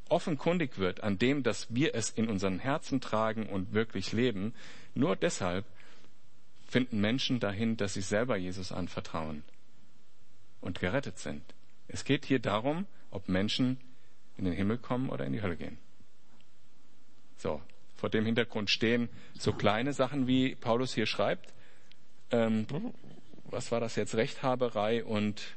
offenkundig 0.08 0.78
wird 0.78 1.02
an 1.02 1.18
dem, 1.18 1.42
dass 1.42 1.72
wir 1.74 1.94
es 1.94 2.10
in 2.10 2.28
unseren 2.28 2.58
Herzen 2.58 3.00
tragen 3.00 3.46
und 3.46 3.72
wirklich 3.72 4.12
leben. 4.12 4.54
Nur 4.94 5.16
deshalb 5.16 5.64
finden 6.66 7.00
Menschen 7.00 7.40
dahin, 7.40 7.76
dass 7.76 7.94
sie 7.94 8.02
selber 8.02 8.36
Jesus 8.36 8.72
anvertrauen 8.72 9.42
und 10.60 10.80
gerettet 10.80 11.18
sind. 11.18 11.42
Es 11.88 12.04
geht 12.04 12.26
hier 12.26 12.38
darum, 12.38 12.86
ob 13.10 13.28
Menschen 13.28 13.78
in 14.36 14.44
den 14.44 14.54
Himmel 14.54 14.78
kommen 14.78 15.08
oder 15.08 15.24
in 15.24 15.32
die 15.32 15.42
Hölle 15.42 15.56
gehen. 15.56 15.78
So, 17.38 17.62
vor 17.98 18.08
dem 18.08 18.24
Hintergrund 18.24 18.70
stehen 18.70 19.08
so 19.36 19.52
kleine 19.52 19.92
Sachen, 19.92 20.28
wie 20.28 20.54
Paulus 20.54 20.94
hier 20.94 21.06
schreibt. 21.06 21.52
Ähm, 22.30 22.64
was 23.44 23.72
war 23.72 23.80
das 23.80 23.96
jetzt? 23.96 24.14
Rechthaberei 24.14 25.04
und 25.04 25.56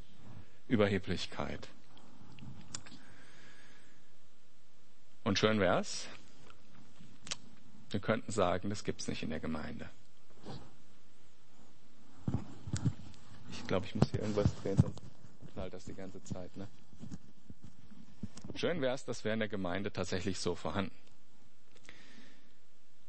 Überheblichkeit. 0.68 1.68
Und 5.24 5.38
schön 5.38 5.60
wär's. 5.60 6.08
Wir 7.92 8.00
könnten 8.00 8.32
sagen, 8.32 8.72
das 8.72 8.84
gibt's 8.84 9.08
nicht 9.08 9.22
in 9.22 9.30
der 9.30 9.40
Gemeinde. 9.40 9.88
Ich 13.52 13.68
glaube, 13.68 13.86
ich 13.86 13.94
muss 13.94 14.10
hier 14.10 14.22
irgendwas 14.22 14.56
drehen, 14.64 14.78
sonst 14.78 15.00
knallt 15.54 15.74
das 15.74 15.86
die 15.86 15.94
ganze 15.94 16.24
Zeit. 16.24 16.58
Ne? 16.58 16.68
Schön 18.56 18.82
wäre 18.82 18.96
es, 18.96 19.06
das 19.06 19.24
wäre 19.24 19.34
in 19.34 19.40
der 19.40 19.48
Gemeinde 19.48 19.94
tatsächlich 19.94 20.40
so 20.40 20.56
vorhanden. 20.56 20.96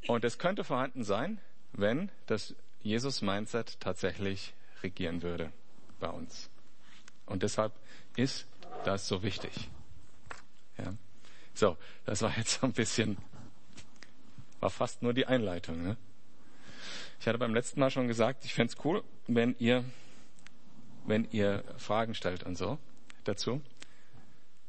Und 0.06 0.24
es 0.24 0.38
könnte 0.38 0.64
vorhanden 0.64 1.04
sein, 1.04 1.40
wenn 1.72 2.10
das 2.26 2.54
Jesus-Mindset 2.82 3.80
tatsächlich 3.80 4.54
regieren 4.82 5.22
würde 5.22 5.52
bei 6.00 6.08
uns. 6.08 6.50
Und 7.26 7.42
deshalb 7.42 7.72
ist 8.16 8.46
das 8.84 9.06
so 9.06 9.22
wichtig. 9.22 9.68
Ja. 10.78 10.94
So, 11.54 11.76
das 12.04 12.22
war 12.22 12.36
jetzt 12.36 12.60
so 12.60 12.66
ein 12.66 12.72
bisschen, 12.72 13.16
war 14.60 14.70
fast 14.70 15.02
nur 15.02 15.14
die 15.14 15.26
Einleitung. 15.26 15.82
Ne? 15.82 15.96
Ich 17.20 17.28
hatte 17.28 17.38
beim 17.38 17.54
letzten 17.54 17.78
Mal 17.78 17.90
schon 17.90 18.08
gesagt, 18.08 18.44
ich 18.44 18.54
fände 18.54 18.72
es 18.72 18.84
cool, 18.84 19.04
wenn 19.28 19.54
ihr 19.58 19.84
wenn 21.04 21.28
ihr 21.30 21.64
Fragen 21.78 22.14
stellt 22.14 22.42
und 22.44 22.56
so 22.56 22.78
dazu. 23.24 23.60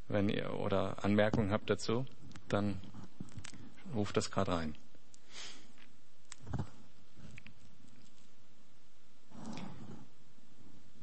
Wenn 0.08 0.30
ihr 0.30 0.54
oder 0.54 1.04
Anmerkungen 1.04 1.52
habt 1.52 1.70
dazu, 1.70 2.06
dann 2.50 2.80
ruft 3.96 4.18
das 4.18 4.32
gerade 4.32 4.52
rein. 4.52 4.76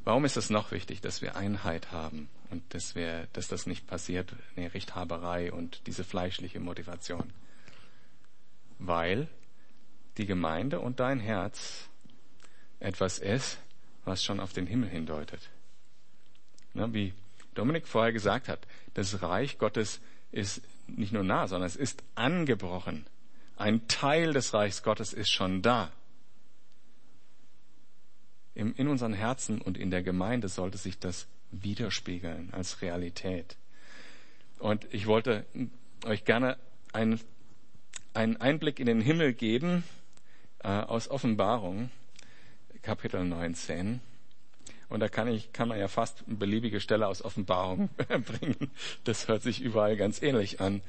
Warum 0.05 0.25
ist 0.25 0.37
es 0.37 0.51
noch 0.51 0.71
wichtig, 0.71 1.01
dass 1.01 1.21
wir 1.21 1.37
Einheit 1.37 1.93
haben 1.93 2.29
und 2.51 2.63
dass 2.75 2.95
wir, 2.95 3.29
dass 3.33 3.49
das 3.49 3.67
nicht 3.67 3.87
passiert, 3.87 4.35
eine 4.57 4.73
Rechthaberei 4.73 5.53
und 5.53 5.87
diese 5.87 6.05
fleischliche 6.05 6.61
Motivation? 6.61 7.33
Weil 8.79 9.29
die 10.17 10.27
Gemeinde 10.27 10.81
und 10.81 11.01
dein 11.01 11.21
Herz 11.21 11.89
etwas 12.81 13.19
ist, 13.19 13.59
was 14.05 14.25
schon 14.25 14.41
auf 14.41 14.53
den 14.53 14.67
Himmel 14.67 14.89
hindeutet. 14.89 15.51
Na, 16.73 16.93
wie 16.95 17.13
Dominik 17.55 17.87
vorher 17.87 18.13
gesagt 18.13 18.49
hat, 18.49 18.67
das 18.95 19.23
Reich 19.23 19.59
Gottes 19.59 20.01
ist 20.33 20.63
nicht 20.87 21.13
nur 21.13 21.25
nah, 21.25 21.47
sondern 21.47 21.67
es 21.67 21.77
ist 21.77 22.03
angebrochen. 22.15 23.07
Ein 23.57 23.87
Teil 23.89 24.33
des 24.33 24.55
Reichs 24.55 24.83
Gottes 24.83 25.13
ist 25.13 25.31
schon 25.31 25.63
da. 25.63 25.93
In 28.61 28.89
unseren 28.89 29.15
Herzen 29.15 29.63
und 29.63 29.79
in 29.79 29.91
der 29.91 30.03
Gemeinde 30.03 30.49
sollte 30.49 30.77
sich 30.77 30.99
das 30.99 31.27
widerspiegeln 31.51 32.51
als 32.53 32.83
Realität. 32.83 33.57
Und 34.59 34.87
ich 34.93 35.07
wollte 35.07 35.47
euch 36.05 36.27
gerne 36.27 36.59
einen, 36.93 37.19
einen 38.13 38.37
Einblick 38.37 38.79
in 38.79 38.85
den 38.85 39.01
Himmel 39.01 39.33
geben 39.33 39.83
äh, 40.63 40.69
aus 40.69 41.09
Offenbarung. 41.09 41.91
Kapitel 42.83 43.25
19. 43.25 44.01
Und 44.91 45.01
da 45.01 45.09
kann, 45.09 45.29
ich, 45.29 45.55
kann 45.55 45.69
man 45.69 45.79
ja 45.79 45.89
fast 45.89 46.25
eine 46.27 46.37
beliebige 46.37 46.81
Stelle 46.81 47.07
aus 47.07 47.23
Offenbarung 47.23 47.89
bringen. 48.09 48.71
Das 49.05 49.29
hört 49.29 49.43
sich 49.43 49.63
überall 49.63 49.97
ganz 49.97 50.21
ähnlich 50.21 50.61
an. 50.61 50.83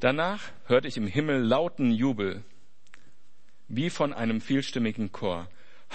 Danach 0.00 0.42
hörte 0.66 0.88
ich 0.88 0.98
im 0.98 1.06
Himmel 1.06 1.40
lauten 1.40 1.90
Jubel, 1.90 2.42
wie 3.68 3.88
von 3.88 4.12
einem 4.12 4.42
vielstimmigen 4.42 5.10
Chor. 5.12 5.48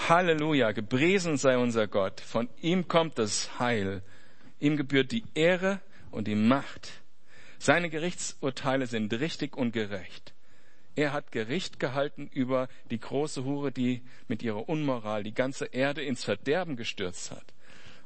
Halleluja, 0.06 0.72
gepriesen 0.72 1.36
sei 1.36 1.58
unser 1.58 1.86
Gott, 1.86 2.20
von 2.20 2.48
ihm 2.60 2.88
kommt 2.88 3.18
das 3.18 3.58
Heil, 3.58 4.02
ihm 4.60 4.76
gebührt 4.76 5.12
die 5.12 5.24
Ehre 5.34 5.80
und 6.10 6.28
die 6.28 6.34
Macht. 6.34 7.02
Seine 7.58 7.90
Gerichtsurteile 7.90 8.86
sind 8.86 9.12
richtig 9.12 9.56
und 9.56 9.72
gerecht. 9.72 10.32
Er 10.94 11.12
hat 11.12 11.30
Gericht 11.30 11.78
gehalten 11.78 12.28
über 12.32 12.68
die 12.90 12.98
große 12.98 13.44
Hure, 13.44 13.70
die 13.70 14.02
mit 14.28 14.42
ihrer 14.42 14.68
Unmoral 14.68 15.22
die 15.22 15.34
ganze 15.34 15.66
Erde 15.66 16.02
ins 16.02 16.24
Verderben 16.24 16.76
gestürzt 16.76 17.30
hat 17.30 17.54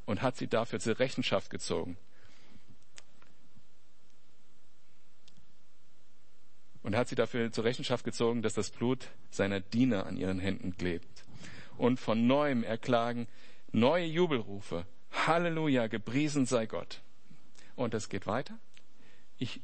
und 0.05 0.23
hat 0.23 0.37
sie 0.37 0.49
dafür 0.49 0.81
zur 0.81 0.99
Rechenschaft 0.99 1.51
gezogen. 1.51 1.97
Und 6.83 6.97
hat 6.97 7.09
sie 7.09 7.15
dafür 7.15 7.53
zur 7.53 7.65
Rechenschaft 7.65 8.05
gezogen, 8.05 8.43
dass 8.43 8.55
das 8.55 8.71
Blut 8.71 9.09
seiner 9.31 9.61
Diener 9.61 10.05
an 10.07 10.17
ihren 10.17 10.41
Händen 10.41 10.77
klebt. 10.77 11.25
Und 11.77 11.99
von 11.99 12.27
neuem 12.27 12.65
erklagen 12.65 13.27
neue 13.73 14.05
Jubelrufe. 14.05 14.87
Halleluja, 15.13 15.87
gepriesen 15.87 16.47
sei 16.47 16.67
Gott. 16.67 17.01
Und 17.77 17.95
es 17.95 18.09
geht 18.09 18.27
weiter. 18.27 18.59
Ich 19.39 19.61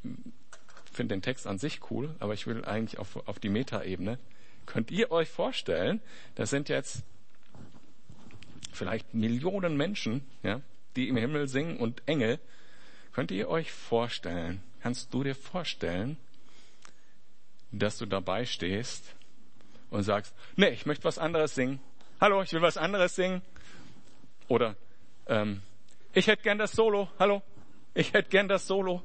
finde 0.93 1.15
den 1.15 1.23
Text 1.23 1.47
an 1.47 1.59
sich 1.59 1.91
cool, 1.91 2.15
aber 2.19 2.35
ich 2.35 2.47
will 2.47 2.65
eigentlich 2.65 2.99
auf, 2.99 3.17
auf 3.29 3.39
die 3.39 3.49
Metaebene. 3.49 4.19
Könnt 4.67 4.91
ihr 4.91 5.11
euch 5.11 5.29
vorstellen, 5.29 6.01
das 6.35 6.51
sind 6.51 6.69
jetzt 6.69 7.03
vielleicht 8.73 9.15
Millionen 9.15 9.77
Menschen, 9.77 10.27
ja, 10.43 10.61
die 10.97 11.09
im 11.09 11.17
Himmel 11.17 11.49
singen 11.49 11.79
und 11.79 12.03
Engel. 12.07 12.39
Könnt 13.13 13.31
ihr 13.31 13.49
euch 13.49 13.73
vorstellen, 13.73 14.63
kannst 14.81 15.15
du 15.15 15.25
dir 15.25 15.35
vorstellen, 15.35 16.17
dass 17.73 17.99
du 17.99 18.07
dabei 18.07 18.45
stehst 18.45 19.15
und 19.91 20.03
sagst, 20.03 20.35
nee, 20.57 20.71
ich 20.71 20.87
möchte 20.87 21.05
was 21.05 21.19
anderes 21.19 21.55
singen. 21.55 21.81
Hallo, 22.21 22.43
ich 22.43 22.53
will 22.53 22.63
was 22.63 22.77
anderes 22.77 23.15
singen. 23.15 23.43
Oder 24.49 24.75
ähm, 25.29 25.63
ich 26.13 26.27
hätte 26.27 26.43
gern 26.43 26.59
das 26.59 26.73
Solo. 26.73 27.09
Hallo, 27.17 27.43
ich 27.95 28.13
hätte 28.13 28.29
gern 28.29 28.49
das 28.49 28.67
Solo. 28.67 29.03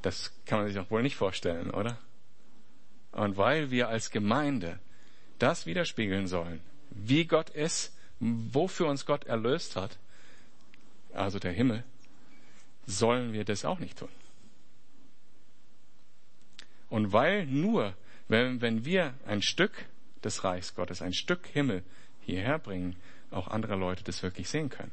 Das 0.00 0.32
kann 0.46 0.60
man 0.60 0.68
sich 0.68 0.76
doch 0.76 0.92
wohl 0.92 1.02
nicht 1.02 1.16
vorstellen, 1.16 1.72
oder? 1.72 1.98
Und 3.10 3.36
weil 3.36 3.72
wir 3.72 3.88
als 3.88 4.12
Gemeinde 4.12 4.78
das 5.40 5.66
widerspiegeln 5.66 6.28
sollen, 6.28 6.60
wie 6.90 7.24
Gott 7.24 7.50
ist, 7.50 7.96
wofür 8.20 8.86
uns 8.86 9.04
Gott 9.04 9.24
erlöst 9.24 9.74
hat, 9.74 9.98
also 11.12 11.40
der 11.40 11.52
Himmel, 11.52 11.82
sollen 12.86 13.32
wir 13.32 13.44
das 13.44 13.64
auch 13.64 13.80
nicht 13.80 13.98
tun. 13.98 14.08
Und 16.90 17.12
weil 17.12 17.44
nur, 17.46 17.94
wenn, 18.28 18.60
wenn 18.60 18.84
wir 18.84 19.14
ein 19.26 19.42
Stück 19.42 19.86
des 20.24 20.44
Reichs 20.44 20.74
Gottes, 20.74 21.02
ein 21.02 21.12
Stück 21.12 21.46
Himmel 21.46 21.82
hierher 22.20 22.58
bringen, 22.58 22.96
auch 23.30 23.48
andere 23.48 23.76
Leute 23.76 24.04
das 24.04 24.22
wirklich 24.22 24.48
sehen 24.48 24.70
können. 24.70 24.92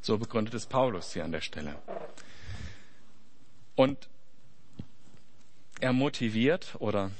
So 0.00 0.18
begründet 0.18 0.54
es 0.54 0.66
Paulus 0.66 1.12
hier 1.12 1.24
an 1.24 1.32
der 1.32 1.40
Stelle. 1.40 1.76
Und 3.74 4.08
er 5.80 5.92
motiviert 5.92 6.74
oder 6.78 7.10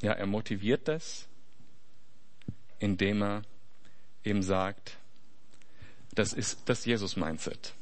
ja, 0.00 0.12
er 0.12 0.26
motiviert 0.26 0.88
das, 0.88 1.26
indem 2.78 3.22
er 3.22 3.42
eben 4.24 4.42
sagt, 4.42 4.96
das 6.14 6.32
ist 6.32 6.68
das 6.68 6.84
Jesus-Mindset. 6.84 7.74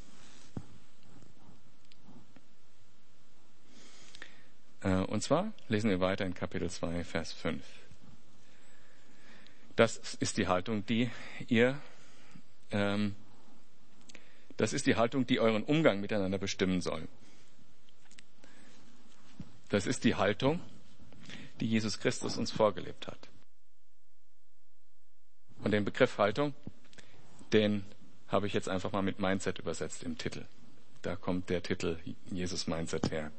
Äh, 4.80 4.96
und 5.04 5.22
zwar 5.22 5.52
lesen 5.68 5.90
wir 5.90 6.00
weiter 6.00 6.24
in 6.24 6.34
Kapitel 6.34 6.68
2, 6.70 7.04
Vers 7.04 7.32
5. 7.32 7.62
Das 9.76 9.96
ist 10.20 10.36
die 10.36 10.46
Haltung, 10.46 10.86
die 10.86 11.10
ihr, 11.48 11.80
ähm, 12.70 13.16
das 14.56 14.72
ist 14.72 14.86
die 14.86 14.96
Haltung, 14.96 15.26
die 15.26 15.40
euren 15.40 15.64
Umgang 15.64 16.00
miteinander 16.00 16.38
bestimmen 16.38 16.80
soll. 16.80 17.08
Das 19.68 19.86
ist 19.86 20.04
die 20.04 20.14
Haltung, 20.14 20.60
die 21.60 21.66
Jesus 21.66 21.98
Christus 21.98 22.36
uns 22.36 22.52
vorgelebt 22.52 23.08
hat. 23.08 23.28
Und 25.64 25.72
den 25.72 25.84
Begriff 25.84 26.18
Haltung, 26.18 26.54
den 27.52 27.84
habe 28.28 28.46
ich 28.46 28.52
jetzt 28.52 28.68
einfach 28.68 28.92
mal 28.92 29.02
mit 29.02 29.18
Mindset 29.18 29.58
übersetzt 29.58 30.02
im 30.02 30.18
Titel. 30.18 30.44
Da 31.02 31.16
kommt 31.16 31.50
der 31.50 31.62
Titel 31.62 31.98
Jesus 32.30 32.66
Mindset 32.66 33.10
her. 33.10 33.32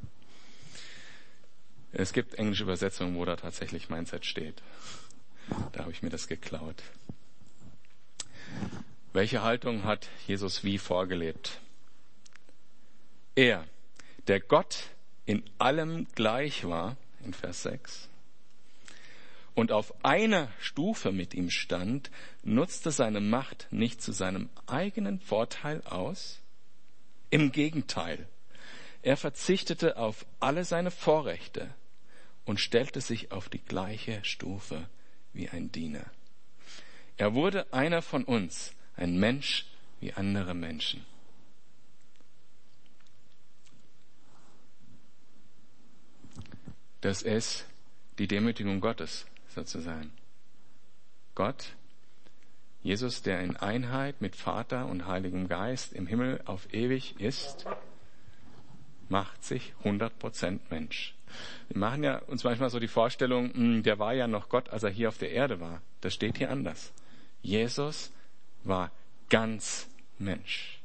Es 1.92 2.12
gibt 2.12 2.36
englische 2.36 2.64
Übersetzungen, 2.64 3.16
wo 3.16 3.24
da 3.24 3.38
tatsächlich 3.38 3.90
Mindset 3.90 4.26
steht. 4.26 4.62
Da 5.72 5.82
habe 5.82 5.92
ich 5.92 6.02
mir 6.02 6.10
das 6.10 6.28
geklaut. 6.28 6.82
Welche 9.14 9.44
Haltung 9.44 9.84
hat 9.84 10.10
Jesus 10.28 10.64
wie 10.64 10.78
vorgelebt? 10.78 11.60
Er, 13.36 13.66
der 14.28 14.40
Gott 14.40 14.90
in 15.26 15.44
allem 15.58 16.08
gleich 16.16 16.66
war, 16.68 16.98
in 17.24 17.34
Vers 17.34 17.64
6, 17.64 18.10
und 19.54 19.72
auf 19.72 20.04
einer 20.04 20.50
Stufe 20.60 21.12
mit 21.12 21.34
ihm 21.34 21.50
stand, 21.50 22.12
nutzte 22.44 22.92
seine 22.92 23.22
Macht 23.22 23.68
nicht 23.72 24.02
zu 24.02 24.12
seinem 24.12 24.50
eigenen 24.68 25.20
Vorteil 25.20 25.82
aus? 25.86 26.42
Im 27.30 27.52
Gegenteil, 27.52 28.28
er 29.02 29.18
verzichtete 29.18 29.98
auf 29.98 30.26
alle 30.40 30.66
seine 30.66 30.92
Vorrechte 30.92 31.74
und 32.44 32.60
stellte 32.60 33.02
sich 33.02 33.32
auf 33.32 33.50
die 33.50 33.64
gleiche 33.64 34.24
Stufe 34.24 34.88
wie 35.36 35.50
ein 35.50 35.72
Diener. 35.72 36.06
Er 37.18 37.34
wurde 37.34 37.72
einer 37.74 38.02
von 38.02 38.24
uns, 38.24 38.74
ein 38.96 39.20
Mensch 39.20 39.66
wie 40.00 40.14
andere 40.14 40.54
Menschen. 40.54 41.06
Das 47.02 47.22
ist 47.22 47.66
die 48.18 48.28
Demütigung 48.28 48.82
Gottes 48.82 49.26
sozusagen. 49.54 50.12
Gott, 51.36 51.76
Jesus, 52.82 53.22
der 53.22 53.42
in 53.42 53.58
Einheit 53.58 54.22
mit 54.22 54.36
Vater 54.36 54.88
und 54.88 55.06
Heiligem 55.06 55.48
Geist 55.48 55.94
im 55.94 56.08
Himmel 56.08 56.42
auf 56.46 56.74
ewig 56.74 57.20
ist, 57.20 57.66
macht 59.10 59.44
sich 59.44 59.74
100% 59.84 60.60
Mensch. 60.70 61.14
Wir 61.70 61.78
machen 61.78 62.04
ja 62.04 62.20
uns 62.20 62.44
manchmal 62.44 62.70
so 62.70 62.80
die 62.80 62.88
Vorstellung, 62.88 63.54
hm, 63.54 63.84
der 63.84 64.00
war 64.00 64.14
ja 64.14 64.28
noch 64.28 64.50
Gott, 64.50 64.70
als 64.70 64.84
er 64.84 64.90
hier 64.90 65.10
auf 65.10 65.18
der 65.18 65.32
Erde 65.32 65.60
war. 65.60 65.82
Das 66.02 66.14
steht 66.14 66.38
hier 66.38 66.52
anders. 66.52 66.92
Jesus 67.42 68.12
war 68.64 68.92
ganz 69.30 69.88
Mensch. 70.18 70.80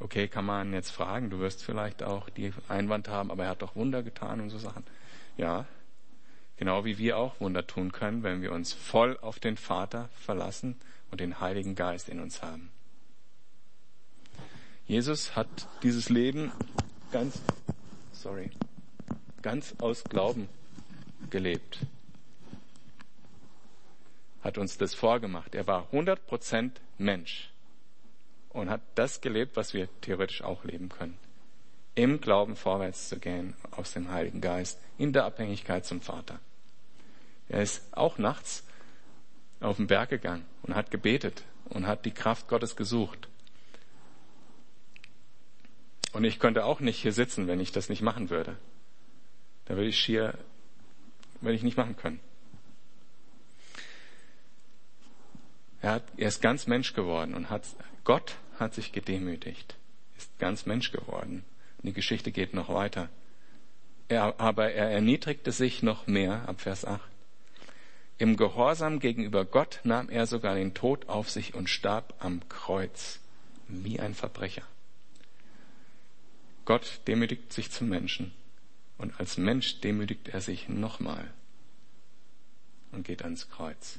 Okay, 0.00 0.28
kann 0.28 0.44
man 0.44 0.72
jetzt 0.72 0.90
fragen, 0.90 1.30
du 1.30 1.40
wirst 1.40 1.64
vielleicht 1.64 2.02
auch 2.02 2.30
die 2.30 2.52
Einwand 2.68 3.08
haben, 3.08 3.30
aber 3.30 3.44
er 3.44 3.50
hat 3.50 3.62
doch 3.62 3.74
Wunder 3.74 4.02
getan 4.02 4.40
und 4.40 4.50
so 4.50 4.58
Sachen. 4.58 4.84
Ja, 5.36 5.66
Genau 6.58 6.84
wie 6.84 6.98
wir 6.98 7.16
auch 7.16 7.40
Wunder 7.40 7.66
tun 7.66 7.92
können, 7.92 8.24
wenn 8.24 8.42
wir 8.42 8.50
uns 8.50 8.72
voll 8.72 9.16
auf 9.20 9.38
den 9.38 9.56
Vater 9.56 10.08
verlassen 10.16 10.74
und 11.12 11.20
den 11.20 11.40
Heiligen 11.40 11.76
Geist 11.76 12.08
in 12.08 12.18
uns 12.18 12.42
haben. 12.42 12.70
Jesus 14.84 15.36
hat 15.36 15.46
dieses 15.84 16.08
Leben 16.08 16.50
ganz, 17.12 17.40
sorry, 18.28 18.50
ganz 19.40 19.74
aus 19.78 20.04
Glauben 20.04 20.50
gelebt. 21.30 21.78
Hat 24.42 24.58
uns 24.58 24.76
das 24.76 24.94
vorgemacht. 24.94 25.54
Er 25.54 25.66
war 25.66 25.88
100% 25.92 26.72
Mensch 26.98 27.50
und 28.50 28.68
hat 28.68 28.82
das 28.96 29.22
gelebt, 29.22 29.56
was 29.56 29.72
wir 29.72 29.88
theoretisch 30.02 30.42
auch 30.42 30.64
leben 30.64 30.90
können. 30.90 31.16
Im 31.94 32.20
Glauben 32.20 32.54
vorwärts 32.54 33.08
zu 33.08 33.18
gehen 33.18 33.54
aus 33.70 33.94
dem 33.94 34.10
Heiligen 34.10 34.42
Geist, 34.42 34.78
in 34.98 35.14
der 35.14 35.24
Abhängigkeit 35.24 35.86
zum 35.86 36.02
Vater. 36.02 36.38
Er 37.48 37.62
ist 37.62 37.82
auch 37.96 38.18
nachts 38.18 38.62
auf 39.60 39.76
den 39.76 39.86
Berg 39.86 40.10
gegangen 40.10 40.44
und 40.62 40.74
hat 40.74 40.90
gebetet 40.90 41.44
und 41.70 41.86
hat 41.86 42.04
die 42.04 42.12
Kraft 42.12 42.46
Gottes 42.46 42.76
gesucht. 42.76 43.26
Und 46.12 46.24
ich 46.24 46.38
könnte 46.38 46.64
auch 46.64 46.80
nicht 46.80 47.00
hier 47.00 47.12
sitzen, 47.12 47.46
wenn 47.46 47.60
ich 47.60 47.72
das 47.72 47.88
nicht 47.88 48.02
machen 48.02 48.30
würde. 48.30 48.56
Da 49.66 49.74
würde 49.74 49.88
ich 49.88 49.98
schier, 49.98 50.38
würde 51.40 51.54
ich 51.54 51.62
nicht 51.62 51.76
machen 51.76 51.96
können. 51.96 52.20
Er, 55.80 55.92
hat, 55.92 56.04
er 56.16 56.28
ist 56.28 56.42
ganz 56.42 56.66
Mensch 56.66 56.94
geworden 56.94 57.34
und 57.34 57.50
hat, 57.50 57.62
Gott 58.04 58.36
hat 58.58 58.74
sich 58.74 58.92
gedemütigt, 58.92 59.76
ist 60.16 60.36
ganz 60.38 60.66
Mensch 60.66 60.90
geworden. 60.90 61.44
Und 61.78 61.86
die 61.86 61.92
Geschichte 61.92 62.32
geht 62.32 62.54
noch 62.54 62.68
weiter. 62.68 63.08
Er, 64.08 64.40
aber 64.40 64.72
er 64.72 64.90
erniedrigte 64.90 65.52
sich 65.52 65.82
noch 65.82 66.06
mehr, 66.06 66.48
ab 66.48 66.62
Vers 66.62 66.84
8. 66.84 67.00
Im 68.16 68.36
Gehorsam 68.36 68.98
gegenüber 68.98 69.44
Gott 69.44 69.80
nahm 69.84 70.08
er 70.08 70.26
sogar 70.26 70.56
den 70.56 70.74
Tod 70.74 71.08
auf 71.08 71.30
sich 71.30 71.54
und 71.54 71.70
starb 71.70 72.14
am 72.18 72.40
Kreuz 72.48 73.20
wie 73.68 74.00
ein 74.00 74.14
Verbrecher. 74.14 74.62
Gott 76.68 77.00
demütigt 77.06 77.50
sich 77.50 77.70
zum 77.70 77.88
Menschen 77.88 78.30
und 78.98 79.18
als 79.18 79.38
Mensch 79.38 79.80
demütigt 79.80 80.28
er 80.28 80.42
sich 80.42 80.68
nochmal 80.68 81.32
und 82.92 83.04
geht 83.04 83.22
ans 83.22 83.48
Kreuz. 83.48 83.98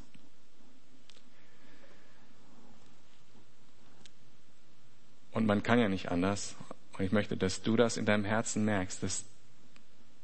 Und 5.31 5.47
man 5.47 5.63
kann 5.63 5.79
ja 5.79 5.89
nicht 5.89 6.11
anders. 6.11 6.55
Und 6.95 7.03
ich 7.03 7.11
möchte, 7.11 7.35
dass 7.35 7.63
du 7.63 7.75
das 7.75 7.97
in 7.97 8.05
deinem 8.05 8.23
Herzen 8.23 8.65
merkst, 8.65 9.01
dass 9.01 9.25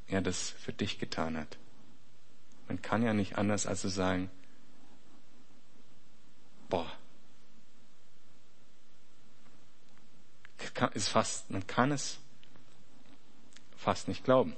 er 0.05 0.21
das 0.21 0.51
für 0.51 0.71
dich 0.71 0.99
getan 0.99 1.37
hat. 1.37 1.57
Man 2.67 2.79
kann 2.79 3.01
ja 3.01 3.15
nicht 3.15 3.39
anders 3.39 3.65
als 3.65 3.81
zu 3.81 3.89
sagen, 3.89 4.29
boah, 6.69 6.91
ist 10.93 11.09
fast, 11.09 11.49
man 11.49 11.65
kann 11.65 11.91
es 11.91 12.19
fast 13.77 14.07
nicht 14.07 14.23
glauben. 14.23 14.55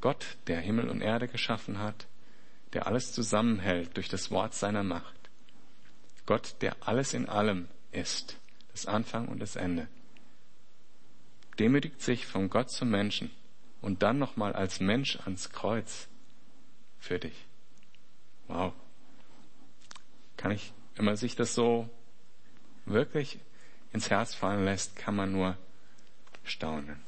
Gott, 0.00 0.36
der 0.48 0.60
Himmel 0.60 0.88
und 0.88 1.00
Erde 1.00 1.28
geschaffen 1.28 1.78
hat, 1.78 2.06
der 2.72 2.86
alles 2.86 3.12
zusammenhält 3.12 3.96
durch 3.96 4.08
das 4.08 4.30
Wort 4.30 4.54
seiner 4.54 4.82
Macht. 4.82 5.14
Gott, 6.26 6.56
der 6.60 6.76
alles 6.80 7.14
in 7.14 7.28
allem 7.28 7.68
ist, 7.92 8.36
das 8.72 8.86
Anfang 8.86 9.28
und 9.28 9.38
das 9.38 9.56
Ende, 9.56 9.86
demütigt 11.58 12.00
sich 12.00 12.26
von 12.26 12.50
Gott 12.50 12.70
zum 12.70 12.90
Menschen 12.90 13.30
und 13.80 14.02
dann 14.02 14.18
nochmal 14.18 14.52
als 14.54 14.80
Mensch 14.80 15.18
ans 15.20 15.50
Kreuz 15.50 16.08
für 16.98 17.18
dich. 17.18 17.46
Wow. 18.48 18.72
Kann 20.36 20.50
ich, 20.50 20.72
wenn 20.96 21.04
man 21.04 21.16
sich 21.16 21.36
das 21.36 21.54
so 21.54 21.88
wirklich 22.86 23.38
ins 23.92 24.10
Herz 24.10 24.34
fallen 24.34 24.64
lässt, 24.64 24.96
kann 24.96 25.14
man 25.14 25.32
nur 25.32 25.56
staunen. 26.44 27.00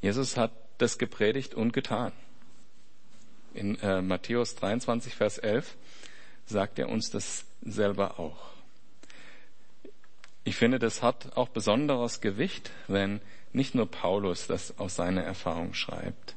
Jesus 0.00 0.36
hat 0.36 0.52
das 0.78 0.98
gepredigt 0.98 1.54
und 1.54 1.72
getan. 1.72 2.12
In 3.52 3.78
äh, 3.80 4.00
Matthäus 4.00 4.54
23, 4.54 5.14
Vers 5.14 5.38
11 5.38 5.76
sagt 6.46 6.78
er 6.78 6.88
uns 6.88 7.10
das 7.10 7.44
selber 7.62 8.18
auch. 8.20 8.38
Ich 10.44 10.56
finde, 10.56 10.78
das 10.78 11.02
hat 11.02 11.36
auch 11.36 11.48
besonderes 11.48 12.20
Gewicht, 12.20 12.70
wenn 12.86 13.20
nicht 13.52 13.74
nur 13.74 13.90
Paulus 13.90 14.46
das 14.46 14.78
aus 14.78 14.96
seiner 14.96 15.22
Erfahrung 15.22 15.74
schreibt, 15.74 16.36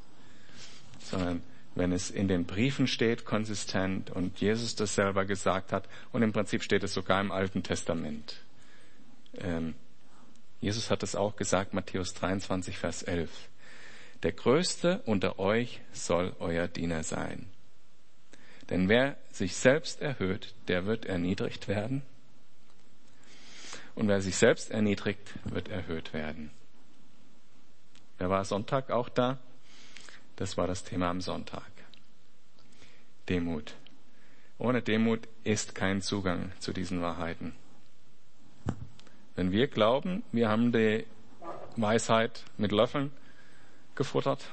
sondern 1.00 1.42
wenn 1.74 1.92
es 1.92 2.10
in 2.10 2.28
den 2.28 2.44
Briefen 2.44 2.86
steht, 2.86 3.24
konsistent 3.24 4.10
und 4.10 4.40
Jesus 4.40 4.74
das 4.74 4.94
selber 4.94 5.24
gesagt 5.24 5.72
hat 5.72 5.88
und 6.12 6.22
im 6.22 6.32
Prinzip 6.32 6.62
steht 6.62 6.82
es 6.82 6.92
sogar 6.92 7.20
im 7.20 7.32
Alten 7.32 7.62
Testament. 7.62 8.36
Ähm, 9.38 9.74
Jesus 10.60 10.90
hat 10.90 11.02
es 11.02 11.16
auch 11.16 11.36
gesagt, 11.36 11.74
Matthäus 11.74 12.14
23, 12.14 12.78
Vers 12.78 13.02
11. 13.02 13.30
Der 14.22 14.32
Größte 14.32 15.02
unter 15.06 15.38
euch 15.38 15.80
soll 15.92 16.36
euer 16.38 16.68
Diener 16.68 17.02
sein. 17.02 17.48
Denn 18.70 18.88
wer 18.88 19.16
sich 19.30 19.56
selbst 19.56 20.00
erhöht, 20.00 20.54
der 20.68 20.86
wird 20.86 21.04
erniedrigt 21.04 21.66
werden. 21.66 22.02
Und 23.94 24.08
wer 24.08 24.20
sich 24.20 24.36
selbst 24.36 24.70
erniedrigt, 24.70 25.34
wird 25.44 25.68
erhöht 25.68 26.14
werden. 26.14 26.50
Wer 28.18 28.30
war 28.30 28.44
Sonntag 28.44 28.90
auch 28.90 29.08
da? 29.08 29.40
Das 30.42 30.56
war 30.56 30.66
das 30.66 30.82
Thema 30.82 31.08
am 31.08 31.20
Sonntag. 31.20 31.70
Demut. 33.28 33.76
Ohne 34.58 34.82
Demut 34.82 35.28
ist 35.44 35.76
kein 35.76 36.02
Zugang 36.02 36.50
zu 36.58 36.72
diesen 36.72 37.00
Wahrheiten. 37.00 37.54
Wenn 39.36 39.52
wir 39.52 39.68
glauben, 39.68 40.24
wir 40.32 40.48
haben 40.48 40.72
die 40.72 41.06
Weisheit 41.76 42.42
mit 42.56 42.72
Löffeln 42.72 43.12
gefuttert, 43.94 44.44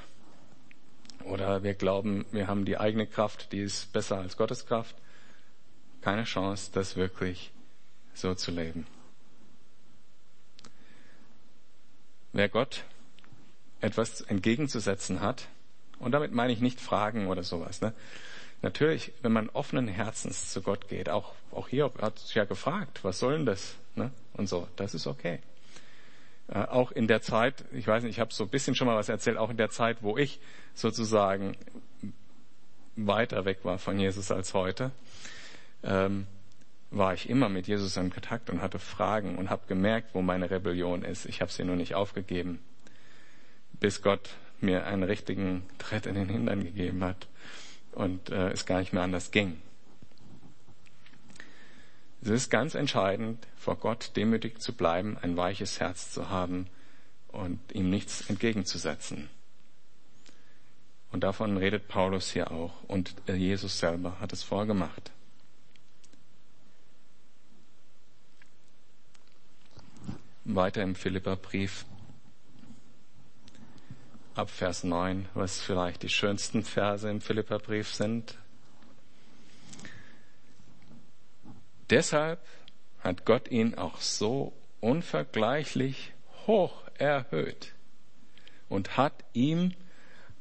oder 1.24 1.64
wir 1.64 1.74
glauben, 1.74 2.24
wir 2.30 2.46
haben 2.46 2.64
die 2.64 2.78
eigene 2.78 3.08
Kraft, 3.08 3.50
die 3.50 3.58
ist 3.58 3.92
besser 3.92 4.18
als 4.18 4.36
Gottes 4.36 4.66
Kraft. 4.66 4.94
Keine 6.02 6.22
Chance, 6.22 6.70
das 6.72 6.94
wirklich 6.94 7.50
so 8.14 8.36
zu 8.36 8.52
leben. 8.52 8.86
Wer 12.32 12.48
Gott 12.48 12.84
etwas 13.80 14.20
entgegenzusetzen 14.20 15.20
hat. 15.20 15.48
Und 16.00 16.12
damit 16.12 16.32
meine 16.32 16.52
ich 16.52 16.60
nicht 16.60 16.80
Fragen 16.80 17.28
oder 17.28 17.44
sowas. 17.44 17.80
Ne? 17.80 17.92
Natürlich, 18.62 19.12
wenn 19.22 19.32
man 19.32 19.48
offenen 19.50 19.86
Herzens 19.86 20.50
zu 20.50 20.62
Gott 20.62 20.88
geht, 20.88 21.08
auch, 21.08 21.34
auch 21.52 21.68
hier 21.68 21.90
hat 22.00 22.18
ja 22.34 22.44
gefragt, 22.44 23.04
was 23.04 23.18
soll 23.18 23.34
denn 23.34 23.46
das? 23.46 23.76
Ne? 23.94 24.10
Und 24.34 24.48
so, 24.48 24.66
das 24.76 24.94
ist 24.94 25.06
okay. 25.06 25.40
Äh, 26.48 26.64
auch 26.64 26.90
in 26.90 27.06
der 27.06 27.22
Zeit, 27.22 27.64
ich 27.72 27.86
weiß 27.86 28.02
nicht, 28.02 28.12
ich 28.12 28.20
habe 28.20 28.32
so 28.32 28.44
ein 28.44 28.50
bisschen 28.50 28.74
schon 28.74 28.86
mal 28.86 28.96
was 28.96 29.08
erzählt, 29.08 29.36
auch 29.36 29.50
in 29.50 29.56
der 29.56 29.70
Zeit, 29.70 29.98
wo 30.02 30.16
ich 30.16 30.40
sozusagen 30.74 31.56
weiter 32.96 33.44
weg 33.44 33.60
war 33.62 33.78
von 33.78 33.98
Jesus 33.98 34.30
als 34.30 34.52
heute, 34.52 34.90
ähm, 35.82 36.26
war 36.90 37.14
ich 37.14 37.30
immer 37.30 37.48
mit 37.48 37.68
Jesus 37.68 37.96
in 37.96 38.10
Kontakt 38.10 38.50
und 38.50 38.60
hatte 38.60 38.78
Fragen 38.78 39.38
und 39.38 39.48
habe 39.48 39.62
gemerkt, 39.68 40.14
wo 40.14 40.22
meine 40.22 40.50
Rebellion 40.50 41.04
ist. 41.04 41.26
Ich 41.26 41.40
habe 41.40 41.52
sie 41.52 41.64
nur 41.64 41.76
nicht 41.76 41.94
aufgegeben, 41.94 42.58
bis 43.78 44.02
Gott 44.02 44.30
mir 44.62 44.86
einen 44.86 45.02
richtigen 45.02 45.62
Tritt 45.78 46.06
in 46.06 46.14
den 46.14 46.28
Hintern 46.28 46.64
gegeben 46.64 47.02
hat 47.04 47.28
und 47.92 48.30
äh, 48.30 48.50
es 48.50 48.66
gar 48.66 48.80
nicht 48.80 48.92
mehr 48.92 49.02
anders 49.02 49.30
ging. 49.30 49.60
Es 52.22 52.28
ist 52.28 52.50
ganz 52.50 52.74
entscheidend, 52.74 53.46
vor 53.56 53.76
Gott 53.76 54.12
demütig 54.16 54.60
zu 54.60 54.74
bleiben, 54.74 55.16
ein 55.22 55.36
weiches 55.36 55.80
Herz 55.80 56.12
zu 56.12 56.28
haben 56.28 56.66
und 57.28 57.58
ihm 57.72 57.88
nichts 57.88 58.28
entgegenzusetzen. 58.28 59.30
Und 61.12 61.24
davon 61.24 61.56
redet 61.56 61.88
Paulus 61.88 62.30
hier 62.30 62.50
auch 62.50 62.84
und 62.84 63.14
Jesus 63.26 63.78
selber 63.78 64.20
hat 64.20 64.32
es 64.32 64.42
vorgemacht. 64.42 65.10
Weiter 70.44 70.82
im 70.82 70.94
Philipperbrief 70.94 71.84
ab 74.34 74.50
Vers 74.50 74.84
9, 74.84 75.28
was 75.34 75.60
vielleicht 75.60 76.02
die 76.02 76.08
schönsten 76.08 76.62
Verse 76.62 77.08
im 77.08 77.20
Philipperbrief 77.20 77.94
sind. 77.94 78.38
Deshalb 81.90 82.40
hat 83.00 83.24
Gott 83.24 83.50
ihn 83.50 83.74
auch 83.74 84.00
so 84.00 84.52
unvergleichlich 84.80 86.12
hoch 86.46 86.84
erhöht 86.98 87.72
und 88.68 88.96
hat 88.96 89.24
ihm 89.32 89.74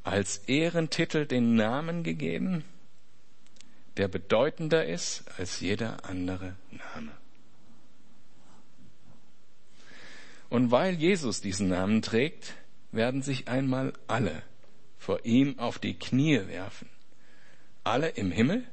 als 0.03 0.37
Ehrentitel 0.47 1.25
den 1.25 1.55
Namen 1.55 2.03
gegeben, 2.03 2.63
der 3.97 4.07
bedeutender 4.07 4.85
ist 4.85 5.23
als 5.37 5.59
jeder 5.59 6.05
andere 6.05 6.55
Name. 6.71 7.11
Und 10.49 10.71
weil 10.71 10.95
Jesus 10.95 11.41
diesen 11.41 11.67
Namen 11.67 12.01
trägt, 12.01 12.55
werden 12.91 13.21
sich 13.21 13.47
einmal 13.47 13.93
alle 14.07 14.43
vor 14.97 15.25
ihm 15.25 15.57
auf 15.59 15.79
die 15.79 15.97
Knie 15.97 16.47
werfen. 16.47 16.89
Alle 17.83 18.09
im 18.09 18.31
Himmel, 18.31 18.65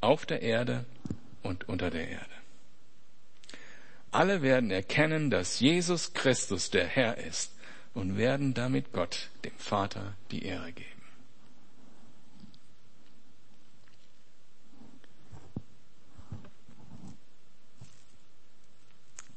auf 0.00 0.24
der 0.26 0.42
Erde 0.42 0.86
und 1.42 1.68
unter 1.68 1.90
der 1.90 2.08
Erde. 2.08 2.24
Alle 4.10 4.42
werden 4.42 4.70
erkennen, 4.70 5.30
dass 5.30 5.60
Jesus 5.60 6.14
Christus 6.14 6.70
der 6.70 6.86
Herr 6.86 7.18
ist 7.18 7.54
und 7.94 8.16
werden 8.16 8.54
damit 8.54 8.92
Gott, 8.92 9.28
dem 9.44 9.56
Vater, 9.56 10.14
die 10.30 10.44
Ehre 10.44 10.72
geben. 10.72 10.88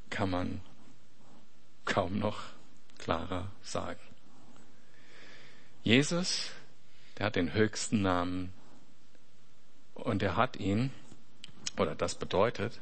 Kann 0.09 0.29
man 0.29 0.61
kaum 1.85 2.19
noch 2.19 2.52
klarer 3.03 3.51
sagen. 3.61 3.99
Jesus, 5.83 6.51
der 7.17 7.25
hat 7.25 7.35
den 7.35 7.53
höchsten 7.53 8.01
Namen 8.01 8.53
und 9.93 10.23
er 10.23 10.37
hat 10.37 10.55
ihn, 10.55 10.89
oder 11.77 11.95
das 11.95 12.15
bedeutet, 12.15 12.79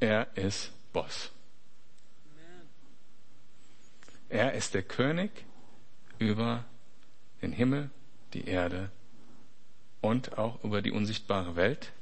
er 0.00 0.34
ist 0.34 0.72
Boss. 0.94 1.30
Er 4.30 4.54
ist 4.54 4.72
der 4.72 4.82
König 4.82 5.30
über 6.18 6.64
den 7.42 7.52
Himmel, 7.52 7.90
die 8.32 8.46
Erde 8.46 8.90
und 10.00 10.38
auch 10.38 10.64
über 10.64 10.80
die 10.80 10.90
unsichtbare 10.90 11.54
Welt. 11.54 11.92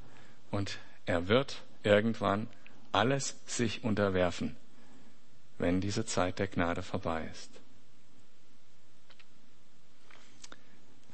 Und 0.52 0.78
er 1.06 1.26
wird 1.26 1.62
irgendwann 1.82 2.46
alles 2.92 3.36
sich 3.46 3.82
unterwerfen 3.82 4.56
wenn 5.62 5.80
diese 5.80 6.04
Zeit 6.04 6.40
der 6.40 6.48
Gnade 6.48 6.82
vorbei 6.82 7.26
ist. 7.30 7.50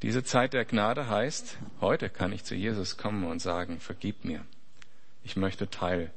Diese 0.01 0.25
Zeit 0.25 0.55
der 0.55 0.65
Gnade 0.65 1.09
heißt, 1.09 1.59
heute 1.83 2.09
kann 2.09 2.33
ich 2.33 2.45
zu 2.45 2.55
Jesus 2.55 2.97
kommen 2.97 3.25
und 3.25 3.41
sagen, 3.41 3.79
vergib 3.79 4.25
mir. 4.25 4.45
Ich 5.23 5.37
möchte 5.37 5.69
Teil 5.69 6.11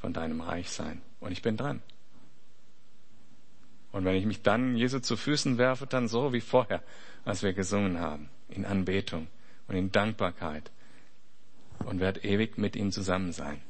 von 0.00 0.14
deinem 0.14 0.40
Reich 0.40 0.70
sein. 0.70 1.02
Und 1.20 1.32
ich 1.32 1.42
bin 1.42 1.58
dran. 1.58 1.82
Und 3.92 4.06
wenn 4.06 4.16
ich 4.16 4.24
mich 4.24 4.40
dann 4.40 4.74
Jesu 4.74 5.00
zu 5.00 5.18
Füßen 5.18 5.58
werfe, 5.58 5.86
dann 5.86 6.08
so 6.08 6.32
wie 6.32 6.40
vorher, 6.40 6.82
als 7.26 7.42
wir 7.42 7.52
gesungen 7.52 8.00
haben, 8.00 8.30
in 8.48 8.64
Anbetung 8.64 9.26
und 9.68 9.76
in 9.76 9.92
Dankbarkeit 9.92 10.70
und 11.80 12.00
werde 12.00 12.20
ewig 12.20 12.56
mit 12.56 12.74
ihm 12.74 12.90
zusammen 12.90 13.32
sein. 13.32 13.60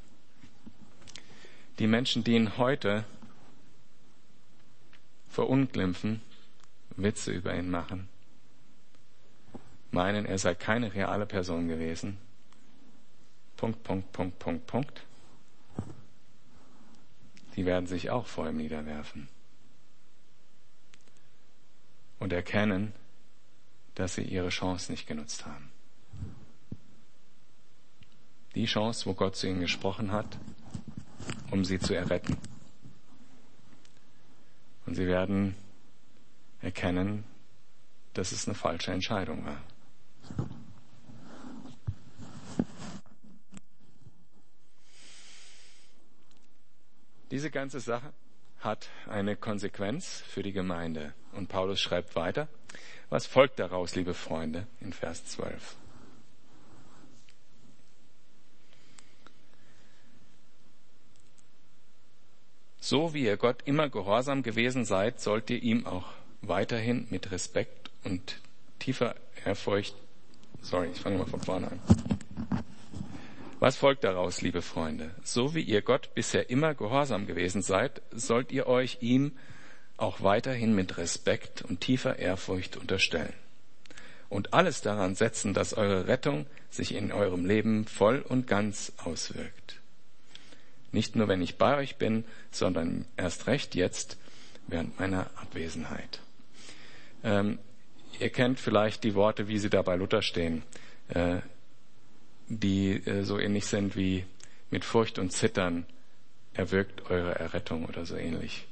Die 1.81 1.89
Menschen, 1.89 2.23
die 2.23 2.35
ihn 2.35 2.57
heute 2.57 3.05
verunglimpfen, 5.31 6.21
Witze 6.97 7.33
über 7.33 7.57
ihn 7.57 7.71
machen, 7.71 8.09
meinen, 9.91 10.27
er 10.27 10.39
sei 10.39 10.55
keine 10.55 10.93
reale 10.93 11.27
Person 11.27 11.69
gewesen. 11.69 12.19
Punkt, 13.57 13.83
Punkt, 13.83 14.13
Punkt, 14.13 14.39
Punkt, 14.39 14.67
Punkt. 14.67 15.03
Die 17.57 17.67
werden 17.67 17.87
sich 17.87 18.11
auch 18.11 18.27
vor 18.27 18.49
ihm 18.49 18.57
niederwerfen 18.57 19.29
und 22.19 22.33
erkennen, 22.33 22.93
dass 23.95 24.15
sie 24.15 24.23
ihre 24.23 24.51
Chance 24.51 24.93
nicht 24.93 25.07
genutzt 25.07 25.47
haben. 25.47 25.71
Die 28.55 28.67
Chance, 28.67 29.07
wo 29.07 29.15
Gott 29.15 29.37
zu 29.37 29.49
ihnen 29.49 29.61
gesprochen 29.61 30.13
hat, 30.13 30.39
um 31.51 31.65
sie 31.65 31.79
zu 31.79 31.95
erretten. 31.95 32.37
Und 34.91 34.97
sie 34.97 35.07
werden 35.07 35.55
erkennen, 36.61 37.23
dass 38.13 38.33
es 38.33 38.49
eine 38.49 38.57
falsche 38.57 38.91
Entscheidung 38.91 39.47
war. 39.47 39.63
Diese 47.31 47.53
ganze 47.53 47.79
Sache 47.79 48.13
hat 48.59 48.89
eine 49.09 49.37
Konsequenz 49.37 50.25
für 50.27 50.43
die 50.43 50.51
Gemeinde. 50.51 51.15
Und 51.35 51.49
Paulus 51.49 51.81
schreibt 51.81 52.17
weiter, 52.17 52.49
was 53.11 53.27
folgt 53.27 53.61
daraus, 53.61 53.95
liebe 53.95 54.13
Freunde, 54.13 54.67
in 54.81 54.93
Vers 54.93 55.25
12. 55.25 55.77
So 62.81 63.13
wie 63.13 63.25
ihr 63.25 63.37
Gott 63.37 63.63
immer 63.67 63.91
gehorsam 63.91 64.43
gewesen 64.43 64.87
seid, 64.87 65.21
sollt 65.21 65.51
ihr 65.51 65.63
ihm 65.63 65.87
auch 65.87 66.07
weiterhin 66.41 67.07
mit 67.11 67.31
Respekt 67.31 67.91
und 68.05 68.41
tiefer 68.79 69.15
Ehrfurcht, 69.45 69.95
sorry, 70.63 70.89
ich 70.91 71.01
fange 71.01 71.19
mal 71.19 71.27
von 71.27 71.43
vorne 71.43 71.71
an. 71.71 71.81
Was 73.59 73.77
folgt 73.77 74.05
daraus, 74.05 74.41
liebe 74.41 74.63
Freunde? 74.63 75.11
So 75.23 75.55
wie 75.55 75.61
ihr 75.61 75.83
Gott 75.83 76.15
bisher 76.15 76.49
immer 76.49 76.75
gehorsam 76.75 77.27
gewesen 77.27 77.61
seid, 77.61 78.01
sollt 78.11 78.51
ihr 78.51 78.67
euch 78.67 78.99
ihm 79.03 79.33
auch 79.99 80.23
weiterhin 80.23 80.75
mit 80.75 80.97
Respekt 80.97 81.61
und 81.61 81.83
tiefer 81.83 82.19
Ehrfurcht 82.19 82.79
unterstellen. 82.79 83.35
Und 84.31 84.55
alles 84.55 84.81
daran 84.81 85.15
setzen, 85.15 85.53
dass 85.53 85.75
eure 85.75 86.07
Rettung 86.07 86.47
sich 86.71 86.95
in 86.95 87.13
eurem 87.13 87.45
Leben 87.45 87.85
voll 87.85 88.25
und 88.27 88.47
ganz 88.47 88.93
auswirkt. 89.05 89.60
Nicht 90.93 91.17
nur, 91.17 91.29
wenn 91.29 91.43
ich 91.43 91.57
bei 91.57 91.77
euch 91.77 91.97
bin, 91.97 92.25
sondern 92.51 93.05
erst 93.17 93.47
recht 93.47 93.75
jetzt 93.75 94.19
während 94.67 94.99
meiner 94.99 95.31
Abwesenheit. 95.37 96.21
Ähm, 97.23 97.59
ihr 98.19 98.31
kennt 98.31 98.59
vielleicht 98.59 99.05
die 99.05 99.15
Worte, 99.15 99.49
wie 99.49 99.59
sie 99.59 99.71
da 99.71 99.83
bei 99.83 99.97
Luther 99.97 100.23
stehen, 100.23 100.63
äh, 101.09 101.39
die 102.49 102.93
äh, 103.07 103.23
so 103.23 103.39
ähnlich 103.39 103.67
sind 103.67 103.97
wie 103.97 104.25
mit 104.71 104.85
Furcht 104.85 105.19
und 105.19 105.31
Zittern 105.31 105.87
erwirkt 106.55 107.11
eure 107.11 107.35
Errettung 107.37 107.85
oder 107.85 108.05
so 108.05 108.17
ähnlich. 108.17 108.67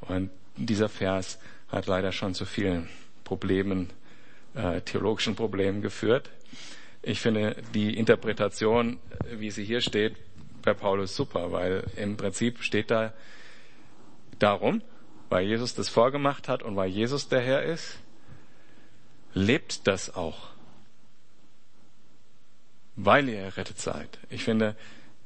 Und 0.00 0.30
dieser 0.56 0.88
Vers 0.88 1.38
hat 1.68 1.86
leider 1.86 2.12
schon 2.12 2.34
zu 2.34 2.44
vielen 2.44 2.88
Problemen, 3.24 3.90
äh, 4.54 4.80
theologischen 4.80 5.36
Problemen 5.36 5.82
geführt. 5.82 6.30
Ich 7.02 7.20
finde 7.20 7.56
die 7.74 7.96
Interpretation, 7.96 8.98
wie 9.30 9.50
sie 9.50 9.64
hier 9.64 9.80
steht, 9.80 10.16
bei 10.62 10.74
Paulus 10.74 11.14
super, 11.16 11.52
weil 11.52 11.84
im 11.96 12.16
Prinzip 12.16 12.62
steht 12.62 12.90
da 12.90 13.12
darum, 14.38 14.82
weil 15.28 15.46
Jesus 15.46 15.74
das 15.74 15.88
vorgemacht 15.88 16.48
hat 16.48 16.62
und 16.62 16.76
weil 16.76 16.88
Jesus 16.88 17.28
der 17.28 17.40
Herr 17.40 17.62
ist, 17.62 17.98
lebt 19.32 19.86
das 19.86 20.14
auch, 20.14 20.48
weil 22.96 23.28
ihr 23.28 23.38
errettet 23.38 23.78
seid. 23.78 24.18
Ich 24.28 24.44
finde 24.44 24.76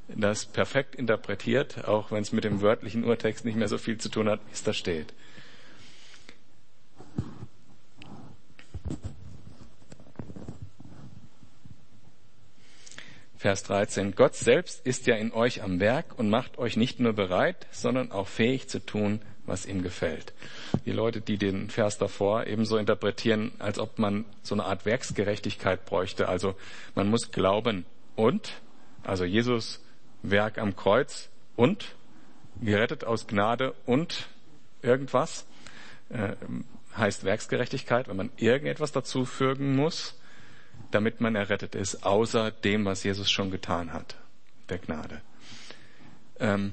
das 0.09 0.45
perfekt 0.45 0.95
interpretiert, 0.95 1.87
auch 1.87 2.11
wenn 2.11 2.23
es 2.23 2.33
mit 2.33 2.45
dem 2.45 2.61
wörtlichen 2.61 3.05
Urtext 3.05 3.45
nicht 3.45 3.57
mehr 3.57 3.69
so 3.69 3.79
viel 3.79 3.99
zu 3.99 4.11
tun 4.11 4.29
hat, 4.29 4.41
wie 4.47 4.53
es 4.53 4.63
da 4.63 4.73
steht. 4.73 5.15
Vers 13.45 13.63
13. 13.65 14.15
Gott 14.15 14.35
selbst 14.35 14.87
ist 14.87 15.07
ja 15.07 15.17
in 15.17 15.31
euch 15.31 15.63
am 15.63 15.79
Werk 15.79 16.19
und 16.19 16.31
macht 16.31 16.57
euch 16.57 16.79
nicht 16.79 16.99
nur 16.99 17.13
bereit, 17.13 17.67
sondern 17.71 18.11
auch 18.11 18.27
fähig 18.27 18.69
zu 18.69 18.79
tun, 18.79 19.21
was 19.45 19.67
ihm 19.67 19.83
gefällt. 19.83 20.33
Die 20.87 20.93
Leute, 20.93 21.21
die 21.21 21.37
den 21.37 21.69
Vers 21.69 21.99
davor 21.99 22.47
ebenso 22.47 22.79
interpretieren, 22.79 23.53
als 23.59 23.79
ob 23.79 23.99
man 23.99 24.25
so 24.43 24.55
eine 24.55 24.65
Art 24.65 24.87
Werksgerechtigkeit 24.87 25.85
bräuchte. 25.85 26.27
Also 26.27 26.55
man 26.95 27.11
muss 27.11 27.33
glauben 27.33 27.85
und, 28.17 28.55
also 29.03 29.27
Jesus 29.27 29.85
Werk 30.23 30.57
am 30.57 30.75
Kreuz 30.75 31.29
und 31.55 31.97
gerettet 32.63 33.05
aus 33.05 33.27
Gnade 33.27 33.75
und 33.85 34.27
irgendwas, 34.81 35.45
äh, 36.09 36.35
heißt 36.97 37.25
Werksgerechtigkeit, 37.25 38.09
wenn 38.09 38.17
man 38.17 38.31
irgendetwas 38.39 38.93
dazu 38.93 39.27
fügen 39.27 39.77
muss 39.77 40.15
damit 40.91 41.21
man 41.21 41.35
errettet 41.35 41.75
ist, 41.75 42.05
außer 42.05 42.51
dem, 42.51 42.85
was 42.85 43.05
Jesus 43.05 43.31
schon 43.31 43.51
getan 43.51 43.93
hat, 43.93 44.17
der 44.69 44.79
Gnade. 44.79 45.21
Ähm, 46.39 46.73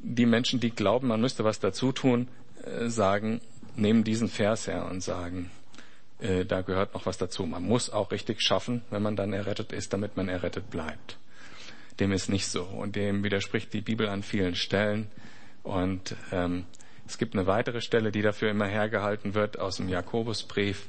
die 0.00 0.26
Menschen, 0.26 0.60
die 0.60 0.70
glauben, 0.70 1.08
man 1.08 1.20
müsste 1.20 1.44
was 1.44 1.58
dazu 1.58 1.92
tun, 1.92 2.28
äh, 2.64 2.88
sagen, 2.88 3.40
nehmen 3.74 4.04
diesen 4.04 4.28
Vers 4.28 4.66
her 4.66 4.86
und 4.86 5.02
sagen, 5.02 5.50
äh, 6.20 6.44
da 6.44 6.62
gehört 6.62 6.94
noch 6.94 7.06
was 7.06 7.18
dazu. 7.18 7.44
Man 7.44 7.62
muss 7.62 7.90
auch 7.90 8.10
richtig 8.10 8.40
schaffen, 8.40 8.82
wenn 8.90 9.02
man 9.02 9.16
dann 9.16 9.32
errettet 9.32 9.72
ist, 9.72 9.92
damit 9.92 10.16
man 10.16 10.28
errettet 10.28 10.70
bleibt. 10.70 11.18
Dem 12.00 12.12
ist 12.12 12.28
nicht 12.28 12.46
so 12.46 12.62
und 12.62 12.96
dem 12.96 13.24
widerspricht 13.24 13.72
die 13.72 13.80
Bibel 13.80 14.08
an 14.08 14.22
vielen 14.22 14.54
Stellen. 14.54 15.08
Und 15.62 16.14
ähm, 16.30 16.64
es 17.06 17.18
gibt 17.18 17.34
eine 17.34 17.46
weitere 17.46 17.80
Stelle, 17.80 18.12
die 18.12 18.22
dafür 18.22 18.50
immer 18.50 18.66
hergehalten 18.66 19.34
wird 19.34 19.58
aus 19.58 19.76
dem 19.76 19.88
Jakobusbrief, 19.88 20.86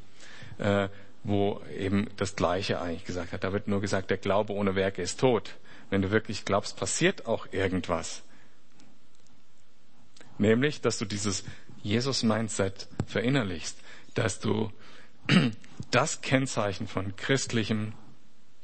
äh, 0.57 0.89
wo 1.27 1.61
eben 1.77 2.09
das 2.15 2.37
Gleiche 2.37 2.79
eigentlich 2.79 3.03
gesagt 3.03 3.33
hat. 3.33 3.43
Da 3.43 3.51
wird 3.51 3.67
nur 3.67 3.81
gesagt, 3.81 4.09
der 4.09 4.17
Glaube 4.17 4.53
ohne 4.53 4.75
Werke 4.75 5.01
ist 5.01 5.19
tot. 5.19 5.55
Wenn 5.89 6.01
du 6.01 6.09
wirklich 6.09 6.45
glaubst, 6.45 6.77
passiert 6.77 7.25
auch 7.25 7.51
irgendwas. 7.51 8.23
Nämlich, 10.37 10.79
dass 10.79 10.97
du 10.97 11.03
dieses 11.03 11.43
Jesus-Mindset 11.83 12.87
verinnerlichst, 13.07 13.77
dass 14.13 14.39
du 14.39 14.71
das 15.91 16.21
Kennzeichen 16.21 16.87
von 16.87 17.17
christlichem 17.17 17.91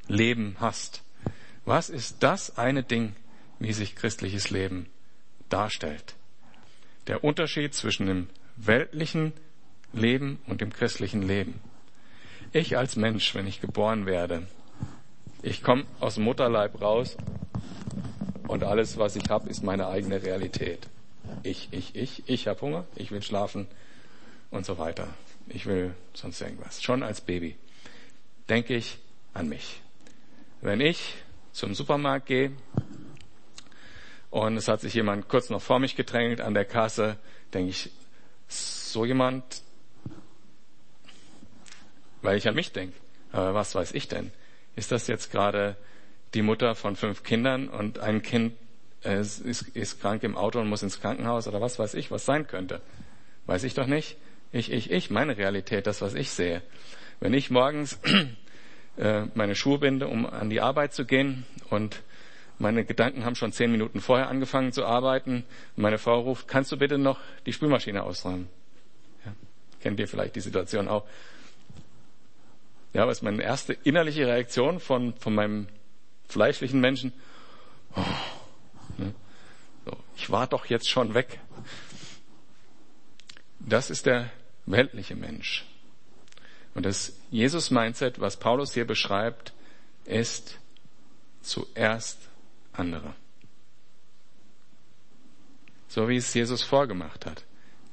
Leben 0.08 0.56
hast. 0.62 1.04
Was 1.66 1.90
ist 1.90 2.24
das 2.24 2.58
eine 2.58 2.84
Ding, 2.84 3.14
wie 3.60 3.74
sich 3.74 3.94
christliches 3.94 4.52
Leben 4.52 4.88
darstellt? 5.50 6.16
Der 7.08 7.26
Unterschied 7.26 7.74
zwischen 7.74 8.08
dem 8.08 8.30
weltlichen 8.56 9.34
Leben 9.92 10.40
und 10.48 10.62
dem 10.62 10.72
christlichen 10.72 11.24
Leben. 11.24 11.60
Ich 12.56 12.78
als 12.78 12.96
Mensch, 12.96 13.34
wenn 13.34 13.48
ich 13.48 13.62
geboren 13.62 14.06
werde, 14.06 14.46
ich 15.42 15.64
komme 15.64 15.86
aus 16.00 16.16
dem 16.16 16.24
Mutterleib 16.26 16.80
raus 16.80 17.18
und 18.48 18.64
alles, 18.64 19.00
was 19.00 19.16
ich 19.16 19.28
habe, 19.32 19.50
ist 19.50 19.64
meine 19.64 19.88
eigene 19.88 20.22
Realität. 20.22 20.88
Ich, 21.42 21.70
ich, 21.72 21.96
ich, 21.96 22.30
ich 22.30 22.48
habe 22.48 22.62
Hunger, 22.62 22.86
ich 22.96 23.10
will 23.10 23.24
schlafen 23.24 23.68
und 24.52 24.68
so 24.68 24.78
weiter. 24.78 25.08
Ich 25.48 25.66
will 25.66 25.96
sonst 26.14 26.42
irgendwas. 26.42 26.84
Schon 26.84 27.02
als 27.02 27.22
Baby 27.22 27.58
denke 28.48 28.76
ich 28.76 29.00
an 29.34 29.50
mich. 29.50 29.82
Wenn 30.62 30.80
ich 30.80 31.16
zum 31.54 31.74
Supermarkt 31.74 32.28
gehe 32.28 32.52
und 34.30 34.58
es 34.58 34.68
hat 34.68 34.82
sich 34.82 34.94
jemand 34.94 35.28
kurz 35.28 35.50
noch 35.50 35.62
vor 35.62 35.80
mich 35.80 35.96
gedrängelt 35.96 36.40
an 36.40 36.54
der 36.54 36.66
Kasse, 36.66 37.18
denke 37.52 37.72
ich, 37.72 37.90
so 38.48 39.06
jemand, 39.06 39.64
weil 42.24 42.38
ich 42.38 42.48
an 42.48 42.56
mich 42.56 42.72
denke. 42.72 42.96
Aber 43.32 43.54
was 43.54 43.76
weiß 43.76 43.94
ich 43.94 44.08
denn? 44.08 44.32
Ist 44.76 44.92
das 44.92 45.08
jetzt 45.08 45.32
gerade 45.32 45.76
die 46.34 46.42
Mutter 46.42 46.74
von 46.74 46.96
fünf 46.96 47.24
Kindern 47.24 47.68
und 47.68 48.00
ein 48.00 48.24
Kind 48.24 48.54
äh, 49.04 49.20
ist, 49.20 49.42
ist 49.42 50.02
krank 50.02 50.24
im 50.24 50.36
Auto 50.36 50.60
und 50.60 50.68
muss 50.68 50.82
ins 50.82 51.00
Krankenhaus 51.00 51.48
oder 51.48 51.62
was 51.62 51.78
weiß 51.78 51.94
ich, 51.94 52.10
was 52.10 52.26
sein 52.26 52.48
könnte? 52.48 52.82
Weiß 53.46 53.64
ich 53.64 53.76
doch 53.76 53.86
nicht. 53.86 54.18
Ich, 54.52 54.72
ich, 54.72 54.92
ich, 54.92 55.10
meine 55.10 55.38
Realität, 55.38 55.86
das, 55.88 56.02
was 56.02 56.14
ich 56.14 56.32
sehe. 56.32 56.62
Wenn 57.20 57.34
ich 57.34 57.52
morgens 57.52 58.00
äh, 58.98 59.26
meine 59.34 59.56
Schuhe 59.56 59.80
binde, 59.80 60.08
um 60.08 60.26
an 60.26 60.50
die 60.50 60.62
Arbeit 60.62 60.94
zu 60.94 61.06
gehen 61.06 61.46
und 61.70 62.02
meine 62.60 62.86
Gedanken 62.86 63.26
haben 63.26 63.36
schon 63.36 63.52
zehn 63.52 63.72
Minuten 63.72 64.00
vorher 64.00 64.30
angefangen 64.30 64.72
zu 64.72 64.86
arbeiten. 64.86 65.44
Und 65.76 65.82
meine 65.82 65.98
Frau 65.98 66.22
ruft, 66.22 66.48
kannst 66.48 66.72
du 66.72 66.78
bitte 66.78 66.98
noch 66.98 67.20
die 67.46 67.54
Spülmaschine 67.54 68.04
ausräumen? 68.04 68.48
Ja, 69.26 69.34
kennt 69.82 70.00
ihr 70.00 70.08
vielleicht 70.08 70.36
die 70.36 70.42
Situation 70.42 70.88
auch? 70.88 71.06
Ja, 72.94 73.08
was 73.08 73.18
ist 73.18 73.24
meine 73.24 73.42
erste 73.42 73.74
innerliche 73.74 74.28
Reaktion 74.28 74.80
von, 74.80 75.16
von 75.16 75.34
meinem 75.34 75.68
fleischlichen 76.28 76.80
Menschen? 76.80 77.12
Oh, 77.96 78.02
ne? 78.98 79.14
so, 79.86 79.98
ich 80.16 80.30
war 80.30 80.48
doch 80.48 80.68
jetzt 80.68 80.88
schon 80.88 81.16
weg. 81.16 81.40
Das 83.60 83.90
ist 83.90 84.06
der 84.06 84.30
weltliche 84.66 85.16
Mensch. 85.16 85.66
Und 86.76 86.86
das 86.86 87.14
Jesus-Mindset, 87.32 88.20
was 88.20 88.38
Paulus 88.38 88.74
hier 88.74 88.86
beschreibt, 88.86 89.54
ist 90.06 90.60
zuerst 91.42 92.20
andere. 92.74 93.16
So 95.88 96.10
wie 96.10 96.18
es 96.18 96.34
Jesus 96.34 96.64
vorgemacht 96.64 97.26
hat. 97.26 97.44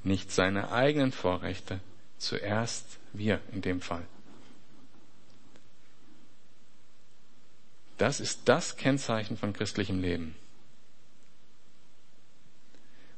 Nicht 0.02 0.32
seine 0.32 0.72
eigenen 0.72 1.12
Vorrechte, 1.12 1.80
zuerst 2.16 2.98
wir 3.12 3.40
in 3.52 3.60
dem 3.60 3.80
Fall. 3.82 4.06
Das 8.00 8.18
ist 8.18 8.48
das 8.48 8.78
Kennzeichen 8.78 9.36
von 9.36 9.52
christlichem 9.52 10.00
Leben. 10.00 10.34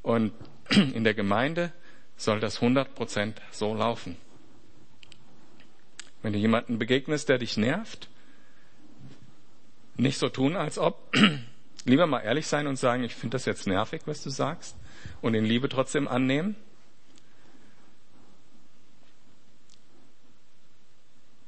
Und 0.01 0.33
in 0.71 1.05
der 1.05 1.13
Gemeinde 1.13 1.71
soll 2.17 2.41
das 2.41 2.59
100% 2.59 3.35
so 3.49 3.73
laufen. 3.73 4.17
Wenn 6.21 6.33
du 6.33 6.39
jemanden 6.39 6.79
begegnest, 6.79 7.29
der 7.29 7.37
dich 7.37 7.55
nervt, 7.55 8.09
nicht 9.95 10.17
so 10.17 10.27
tun, 10.27 10.57
als 10.57 10.77
ob, 10.77 11.15
lieber 11.85 12.05
mal 12.05 12.19
ehrlich 12.19 12.47
sein 12.47 12.67
und 12.67 12.75
sagen, 12.75 13.05
ich 13.05 13.15
finde 13.15 13.35
das 13.35 13.45
jetzt 13.45 13.65
nervig, 13.65 14.01
was 14.03 14.21
du 14.21 14.29
sagst, 14.29 14.75
und 15.21 15.33
in 15.33 15.45
Liebe 15.45 15.69
trotzdem 15.69 16.09
annehmen. 16.09 16.57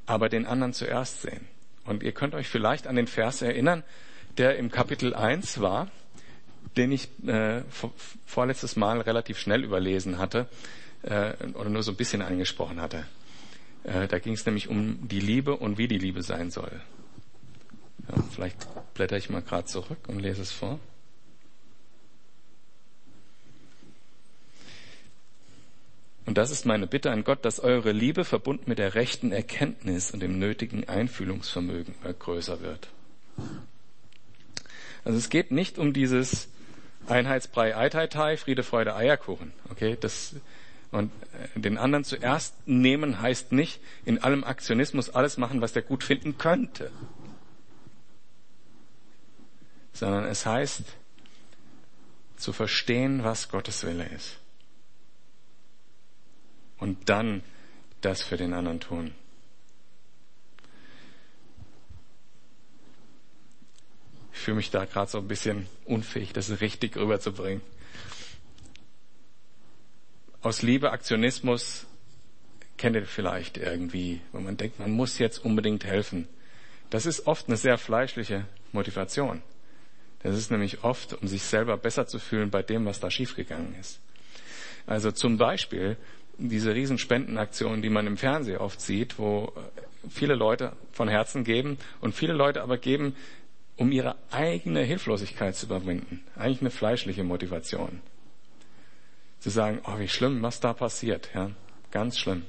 Aber 0.06 0.30
den 0.30 0.45
anderen 0.45 0.71
zuerst 0.71 1.21
sehen. 1.21 1.50
Und 1.86 2.04
ihr 2.04 2.12
könnt 2.12 2.34
euch 2.34 2.48
vielleicht 2.48 2.88
an 2.88 2.95
den 2.95 3.08
Vers 3.08 3.41
erinnern, 3.41 3.84
der 4.38 4.58
im 4.58 4.71
Kapitel 4.71 5.13
1 5.13 5.62
war, 5.62 5.89
den 6.78 6.91
ich 6.91 7.08
äh, 7.26 7.62
vorletztes 8.26 8.76
Mal 8.76 9.02
relativ 9.02 9.39
schnell 9.39 9.63
überlesen 9.63 10.17
hatte 10.17 10.48
äh, 11.04 11.34
oder 11.54 11.69
nur 11.69 11.84
so 11.84 11.91
ein 11.91 11.98
bisschen 11.98 12.21
angesprochen 12.21 12.82
hatte. 12.82 13.06
Äh, 13.84 14.08
da 14.08 14.19
ging 14.19 14.34
es 14.34 14.45
nämlich 14.45 14.67
um 14.67 15.08
die 15.08 15.19
Liebe 15.19 15.56
und 15.56 15.78
wie 15.78 15.88
die 15.88 15.98
Liebe 15.98 16.24
sein 16.24 16.52
soll. 16.52 16.82
Ja, 18.10 18.24
vielleicht 18.32 18.67
blätter 18.93 19.17
ich 19.17 19.30
mal 19.30 19.41
gerade 19.41 19.65
zurück 19.65 20.00
und 20.08 20.19
lese 20.19 20.41
es 20.41 20.52
vor. 20.52 20.80
Und 26.26 26.38
das 26.40 26.50
ist 26.50 26.66
meine 26.66 26.88
Bitte 26.88 27.12
an 27.12 27.24
Gott, 27.24 27.46
dass 27.46 27.60
eure 27.60 27.92
Liebe 27.92 28.26
verbunden 28.26 28.64
mit 28.68 28.80
der 28.80 28.96
rechten 28.96 29.32
Erkenntnis 29.32 30.12
und 30.12 30.22
dem 30.22 30.40
nötigen 30.40 30.90
Einfühlungsvermögen 30.90 31.94
größer 32.18 32.62
wird. 32.62 32.88
Also 35.04 35.20
es 35.20 35.30
geht 35.30 35.52
nicht 35.52 35.78
um 35.78 35.94
dieses 35.94 36.48
Einheitsbrei 37.08 37.76
Eitaitai, 37.78 38.38
Friede, 38.38 38.64
Freude, 38.64 38.96
Eierkuchen. 38.96 39.54
Okay, 39.70 39.98
das, 40.00 40.36
und 40.92 41.12
äh, 41.56 41.60
den 41.60 41.78
anderen 41.78 42.04
zuerst 42.04 42.56
nehmen 42.68 43.22
heißt 43.22 43.52
nicht 43.52 43.80
in 44.04 44.24
allem 44.24 44.44
Aktionismus 44.44 45.12
alles 45.12 45.38
machen, 45.38 45.62
was 45.62 45.74
der 45.74 45.84
gut 45.84 46.04
finden 46.04 46.40
könnte. 46.40 46.92
Sondern 49.94 50.26
es 50.26 50.48
heißt 50.48 50.82
zu 52.36 52.52
verstehen, 52.52 53.24
was 53.24 53.50
Gottes 53.50 53.84
Wille 53.84 54.06
ist 54.06 54.40
und 56.86 57.10
dann 57.10 57.41
das 58.02 58.21
für 58.21 58.38
den 58.38 58.54
anderen 58.54 58.80
tun. 58.80 59.12
Ich 64.32 64.39
fühle 64.39 64.58
mich 64.58 64.69
da 64.69 64.86
gerade 64.86 65.10
so 65.10 65.17
ein 65.17 65.28
bisschen 65.28 65.65
unfähig, 65.86 66.32
das 66.32 66.62
richtig 66.62 66.95
rüberzubringen. 66.95 67.62
aus 70.43 70.62
Liebe 70.62 70.91
Aktionismus 70.91 71.88
kennt 72.78 72.95
ihr 72.95 73.08
vielleicht 73.08 73.58
irgendwie, 73.58 74.21
wo 74.32 74.39
man 74.39 74.58
denkt, 74.58 74.78
man 74.78 74.91
muss 74.91 75.17
jetzt 75.17 75.43
unbedingt 75.43 75.86
helfen. 75.86 76.28
Das 76.91 77.08
ist 77.08 77.26
oft 77.26 77.48
eine 77.48 77.58
sehr 77.58 77.80
fleischliche 77.80 78.45
Motivation. 78.71 79.41
Das 80.21 80.38
ist 80.38 80.52
nämlich 80.52 80.84
oft, 80.84 81.13
um 81.13 81.28
sich 81.28 81.41
selber 81.41 81.78
besser 81.78 82.06
zu 82.06 82.19
fühlen 82.19 82.52
bei 82.52 82.62
dem, 82.62 82.86
was 82.86 83.00
da 83.00 83.10
schiefgegangen 83.10 83.74
ist. 83.80 84.00
Also 84.86 85.12
zum 85.12 85.38
Beispiel 85.38 85.98
diese 86.38 86.74
Riesenspendenaktionen, 86.74 87.82
die 87.82 87.89
man 87.89 88.08
im 88.08 88.17
Fernsehen 88.17 88.58
oft 88.58 88.82
sieht, 88.82 89.17
wo 89.17 89.54
viele 90.10 90.36
Leute 90.36 90.74
von 90.91 91.08
Herzen 91.08 91.43
geben 91.43 91.78
und 92.02 92.13
viele 92.13 92.34
Leute 92.34 92.62
aber 92.62 92.78
geben, 92.78 93.15
um 93.78 93.91
ihre 93.91 94.15
eigene 94.32 94.82
Hilflosigkeit 94.82 95.56
zu 95.56 95.65
überwinden. 95.65 96.24
Eigentlich 96.36 96.62
eine 96.62 96.71
fleischliche 96.71 97.24
Motivation. 97.24 98.02
Zu 99.39 99.50
sagen, 99.50 99.82
oh, 99.86 100.00
wie 100.00 100.08
schlimm, 100.08 100.41
was 100.41 100.60
da 100.60 100.74
passiert, 100.74 101.30
ja. 101.34 101.52
Ganz 101.91 102.17
schlimm. 102.17 102.43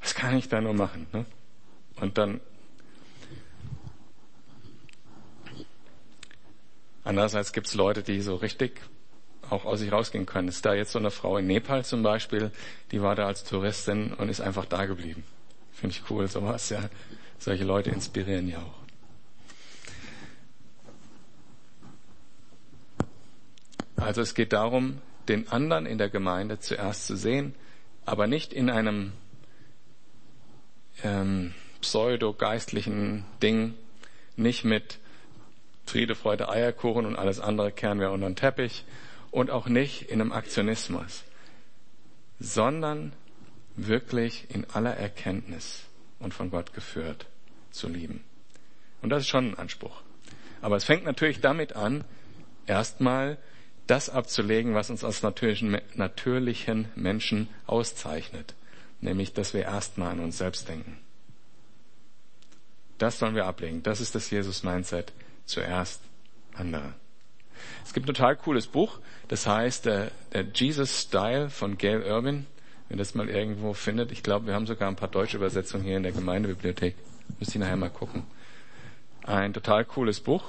Was 0.00 0.14
kann 0.14 0.36
ich 0.36 0.48
da 0.48 0.60
nur 0.60 0.74
machen, 0.74 1.06
ne? 1.12 1.24
Und 1.96 2.18
dann 2.18 2.40
Andererseits 7.04 7.52
gibt 7.52 7.66
es 7.66 7.74
Leute, 7.74 8.02
die 8.02 8.22
so 8.22 8.34
richtig 8.34 8.80
auch 9.50 9.64
aus 9.64 9.80
sich 9.80 9.92
rausgehen 9.92 10.26
können. 10.26 10.48
Ist 10.48 10.64
da 10.64 10.74
jetzt 10.74 10.92
so 10.92 10.98
eine 10.98 11.10
Frau 11.10 11.38
in 11.38 11.46
Nepal 11.46 11.84
zum 11.84 12.02
Beispiel, 12.02 12.50
die 12.90 13.02
war 13.02 13.14
da 13.14 13.26
als 13.26 13.44
Touristin 13.44 14.12
und 14.14 14.28
ist 14.28 14.40
einfach 14.40 14.64
da 14.64 14.86
geblieben. 14.86 15.24
Finde 15.72 15.96
ich 15.96 16.10
cool, 16.10 16.28
sowas, 16.28 16.70
ja. 16.70 16.88
Solche 17.38 17.64
Leute 17.64 17.90
inspirieren 17.90 18.48
ja 18.48 18.58
auch. 18.58 18.84
Also 23.96 24.20
es 24.20 24.34
geht 24.34 24.52
darum, 24.52 25.00
den 25.28 25.48
anderen 25.48 25.86
in 25.86 25.98
der 25.98 26.10
Gemeinde 26.10 26.58
zuerst 26.58 27.06
zu 27.06 27.16
sehen, 27.16 27.54
aber 28.04 28.26
nicht 28.26 28.52
in 28.52 28.68
einem 28.70 29.12
ähm, 31.02 31.54
pseudo-geistlichen 31.80 33.24
Ding, 33.42 33.74
nicht 34.36 34.64
mit 34.64 34.98
Friede, 35.86 36.14
Freude, 36.14 36.48
Eierkuchen 36.48 37.06
und 37.06 37.16
alles 37.16 37.40
andere 37.40 37.72
kehren 37.72 38.00
wir 38.00 38.10
unter 38.10 38.28
den 38.28 38.36
Teppich 38.36 38.84
und 39.34 39.50
auch 39.50 39.66
nicht 39.66 40.02
in 40.02 40.20
einem 40.20 40.30
Aktionismus, 40.30 41.24
sondern 42.38 43.12
wirklich 43.74 44.46
in 44.48 44.64
aller 44.70 44.96
Erkenntnis 44.96 45.82
und 46.20 46.32
von 46.32 46.50
Gott 46.50 46.72
geführt 46.72 47.26
zu 47.72 47.88
lieben. 47.88 48.22
Und 49.02 49.10
das 49.10 49.22
ist 49.22 49.28
schon 49.28 49.50
ein 49.50 49.58
Anspruch. 49.58 50.02
Aber 50.62 50.76
es 50.76 50.84
fängt 50.84 51.04
natürlich 51.04 51.40
damit 51.40 51.74
an, 51.74 52.04
erstmal 52.66 53.36
das 53.88 54.08
abzulegen, 54.08 54.74
was 54.74 54.90
uns 54.90 55.02
als 55.02 55.24
natürlichen, 55.24 55.80
natürlichen 55.94 56.86
Menschen 56.94 57.48
auszeichnet. 57.66 58.54
Nämlich, 59.00 59.32
dass 59.32 59.52
wir 59.52 59.62
erstmal 59.62 60.12
an 60.12 60.20
uns 60.20 60.38
selbst 60.38 60.68
denken. 60.68 61.00
Das 62.98 63.18
sollen 63.18 63.34
wir 63.34 63.46
ablegen. 63.46 63.82
Das 63.82 64.00
ist 64.00 64.14
das 64.14 64.30
Jesus-Mindset. 64.30 65.12
Zuerst 65.44 66.00
andere. 66.54 66.94
Es 67.84 67.92
gibt 67.92 68.06
ein 68.06 68.14
total 68.14 68.36
cooles 68.36 68.66
Buch, 68.66 68.98
das 69.28 69.46
heißt 69.46 69.86
der, 69.86 70.10
der 70.32 70.46
Jesus 70.54 71.00
Style 71.00 71.50
von 71.50 71.78
Gail 71.78 72.02
Irwin. 72.02 72.46
Wenn 72.88 72.98
das 72.98 73.14
mal 73.14 73.28
irgendwo 73.28 73.72
findet, 73.72 74.12
ich 74.12 74.22
glaube, 74.22 74.46
wir 74.46 74.54
haben 74.54 74.66
sogar 74.66 74.88
ein 74.88 74.96
paar 74.96 75.08
deutsche 75.08 75.38
Übersetzungen 75.38 75.84
hier 75.84 75.96
in 75.96 76.02
der 76.02 76.12
Gemeindebibliothek. 76.12 76.94
Müsst 77.38 77.54
ihr 77.54 77.60
nachher 77.60 77.76
mal 77.76 77.90
gucken. 77.90 78.24
Ein 79.22 79.54
total 79.54 79.84
cooles 79.84 80.20
Buch. 80.20 80.44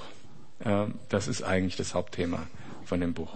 Ähm, 0.63 0.95
das 1.09 1.27
ist 1.27 1.43
eigentlich 1.43 1.77
das 1.77 1.93
Hauptthema 1.93 2.47
von 2.83 2.99
dem 2.99 3.13
Buch. 3.13 3.33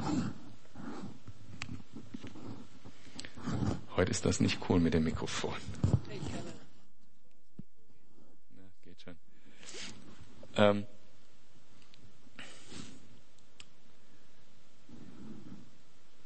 Heute 3.95 4.11
ist 4.11 4.25
das 4.25 4.39
nicht 4.39 4.59
cool 4.69 4.79
mit 4.79 4.93
dem 4.93 5.03
Mikrofon. 5.03 5.55
Ja, 8.55 8.63
geht 8.83 9.01
schon. 9.01 9.15
Ähm, 10.55 10.85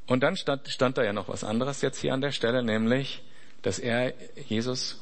Und 0.06 0.22
dann 0.22 0.36
stand, 0.36 0.68
stand 0.68 0.98
da 0.98 1.04
ja 1.04 1.14
noch 1.14 1.30
was 1.30 1.44
anderes 1.44 1.82
jetzt 1.82 2.00
hier 2.00 2.14
an 2.14 2.22
der 2.22 2.32
Stelle, 2.32 2.64
nämlich, 2.64 3.24
dass 3.62 3.80
er, 3.80 4.14
Jesus, 4.48 5.02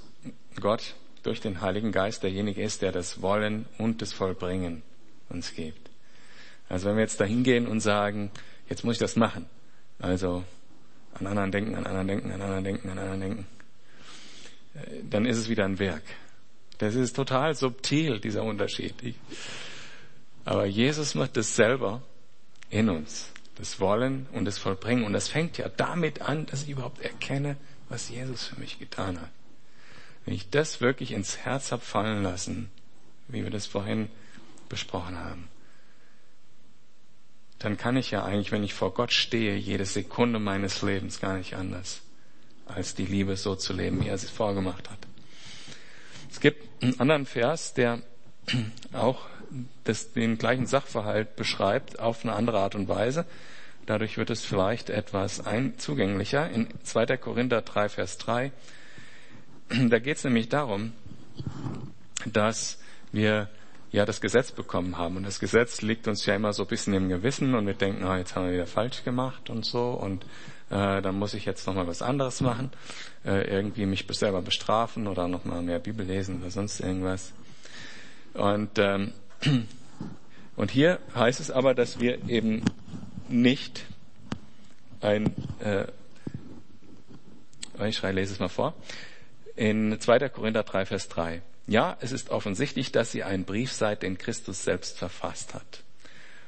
Gott, 0.60 0.96
durch 1.24 1.42
den 1.42 1.62
Heiligen 1.62 1.92
Geist 1.92 2.24
derjenige 2.24 2.62
ist, 2.62 2.82
der 2.82 2.92
das 2.92 3.22
Wollen 3.22 3.66
und 3.78 4.02
das 4.02 4.14
Vollbringen 4.14 4.84
uns 5.30 5.54
gibt. 5.54 5.90
Also 6.70 6.88
wenn 6.88 6.96
wir 6.96 7.02
jetzt 7.02 7.20
da 7.20 7.26
hingehen 7.26 7.68
und 7.68 7.80
sagen, 7.80 8.32
jetzt 8.70 8.84
muss 8.84 8.96
ich 8.96 9.00
das 9.00 9.16
machen, 9.16 9.48
also 10.00 10.44
an 11.14 11.28
anderen 11.28 11.52
denken, 11.52 11.76
an 11.76 11.86
anderen 11.86 12.08
denken, 12.08 12.32
an 12.32 12.42
anderen 12.42 12.64
denken, 12.64 12.90
an 12.90 13.00
anderen 13.00 13.20
denken, 13.20 13.48
äh, 14.76 15.04
dann 15.10 15.26
ist 15.26 15.38
es 15.38 15.50
wieder 15.50 15.66
ein 15.66 15.80
Werk. 15.80 16.04
Das 16.78 16.96
ist 16.96 17.16
total 17.16 17.54
subtil, 17.56 18.20
dieser 18.20 18.44
Unterschied. 18.44 18.96
Aber 20.46 20.66
Jesus 20.66 21.14
macht 21.14 21.38
es 21.38 21.56
selber 21.56 22.02
in 22.70 22.90
uns 22.90 23.32
das 23.56 23.80
Wollen 23.80 24.28
und 24.32 24.46
das 24.46 24.58
Vollbringen. 24.58 25.04
Und 25.04 25.14
das 25.14 25.28
fängt 25.28 25.58
ja 25.58 25.70
damit 25.70 26.22
an, 26.22 26.46
dass 26.48 26.64
ich 26.64 26.70
überhaupt 26.70 27.02
erkenne, 27.02 27.58
was 27.90 28.10
Jesus 28.10 28.46
für 28.46 28.60
mich 28.60 28.80
getan 28.80 29.20
hat. 29.20 29.30
Wenn 30.26 30.34
ich 30.34 30.50
das 30.50 30.82
wirklich 30.82 31.12
ins 31.12 31.38
Herz 31.38 31.72
habe 31.72 31.82
fallen 31.82 32.24
lassen, 32.24 32.70
wie 33.28 33.44
wir 33.44 33.52
das 33.52 33.66
vorhin 33.66 34.10
besprochen 34.70 35.18
haben, 35.18 35.48
dann 37.60 37.78
kann 37.78 37.98
ich 37.98 38.12
ja 38.12 38.24
eigentlich, 38.24 38.52
wenn 38.52 38.64
ich 38.64 38.74
vor 38.74 38.94
Gott 38.94 39.12
stehe, 39.12 39.56
jede 39.56 39.86
Sekunde 39.86 40.40
meines 40.40 40.82
Lebens 40.82 41.20
gar 41.20 41.38
nicht 41.38 41.56
anders, 41.56 42.02
als 42.66 42.96
die 42.96 43.06
Liebe 43.06 43.36
so 43.38 43.56
zu 43.56 43.74
leben, 43.74 44.04
wie 44.04 44.08
er 44.08 44.18
sie 44.18 44.28
vorgemacht 44.28 44.90
hat. 44.90 45.00
Es 46.32 46.40
gibt 46.40 46.84
einen 46.84 47.00
anderen 47.00 47.26
Vers, 47.26 47.74
der 47.74 48.02
auch 48.94 49.28
das, 49.84 50.14
den 50.14 50.38
gleichen 50.38 50.66
Sachverhalt 50.66 51.36
beschreibt 51.36 52.00
auf 52.00 52.24
eine 52.24 52.34
andere 52.34 52.60
Art 52.60 52.76
und 52.76 52.88
Weise. 52.88 53.26
Dadurch 53.86 54.18
wird 54.18 54.30
es 54.30 54.46
vielleicht 54.46 54.90
etwas 54.90 55.46
ein, 55.46 55.78
zugänglicher. 55.78 56.50
In 56.50 56.68
2. 56.84 57.18
Korinther 57.18 57.62
3, 57.62 57.90
Vers 57.90 58.18
3, 58.20 58.52
da 59.90 60.00
geht 60.00 60.18
es 60.18 60.24
nämlich 60.24 60.50
darum, 60.50 60.94
dass 62.26 62.80
wir 63.12 63.50
ja 63.92 64.06
das 64.06 64.22
Gesetz 64.22 64.52
bekommen 64.52 64.98
haben. 64.98 65.18
Und 65.18 65.24
das 65.24 65.40
Gesetz 65.40 65.82
liegt 65.82 66.08
uns 66.08 66.26
ja 66.26 66.36
immer 66.36 66.54
so 66.54 66.64
ein 66.64 66.70
bisschen 66.70 66.94
im 66.94 67.10
Gewissen 67.10 67.56
und 67.56 67.68
wir 67.68 67.74
denken, 67.74 68.06
oh, 68.06 68.16
jetzt 68.16 68.36
haben 68.36 68.46
wir 68.46 68.54
wieder 68.54 68.68
falsch 68.68 69.04
gemacht 69.04 69.50
und 69.50 69.66
so 69.66 69.92
und 69.92 70.24
äh, 70.70 71.02
dann 71.02 71.20
muss 71.20 71.34
ich 71.34 71.46
jetzt 71.46 71.68
nochmal 71.68 71.88
was 71.88 72.02
anderes 72.02 72.40
machen, 72.40 72.72
äh, 73.26 73.50
irgendwie 73.50 73.86
mich 73.86 74.06
selber 74.12 74.42
bestrafen 74.42 75.08
oder 75.08 75.28
nochmal 75.28 75.62
mehr 75.62 75.80
Bibel 75.80 76.06
lesen 76.06 76.40
oder 76.40 76.52
sonst 76.52 76.80
irgendwas. 76.80 77.34
Und, 78.34 78.78
ähm, 78.78 79.12
und 80.56 80.72
hier 80.72 81.00
heißt 81.16 81.40
es 81.40 81.52
aber, 81.52 81.74
dass 81.74 82.00
wir 82.00 82.28
eben 82.30 82.64
nicht 83.28 83.86
ein, 85.02 85.34
äh, 85.60 85.86
ich 87.88 87.98
schreibe, 87.98 88.20
lese 88.20 88.34
es 88.34 88.40
mal 88.40 88.50
vor, 88.50 88.76
in 89.56 90.00
2. 90.00 90.30
Korinther 90.30 90.64
3, 90.64 90.86
Vers 90.86 91.08
3. 91.10 91.42
Ja, 91.68 91.98
es 92.02 92.12
ist 92.12 92.30
offensichtlich, 92.30 92.92
dass 92.92 93.14
ihr 93.16 93.28
ein 93.28 93.46
Brief 93.46 93.72
seid, 93.72 94.04
den 94.04 94.18
Christus 94.18 94.64
selbst 94.64 94.98
verfasst 94.98 95.54
hat 95.54 95.84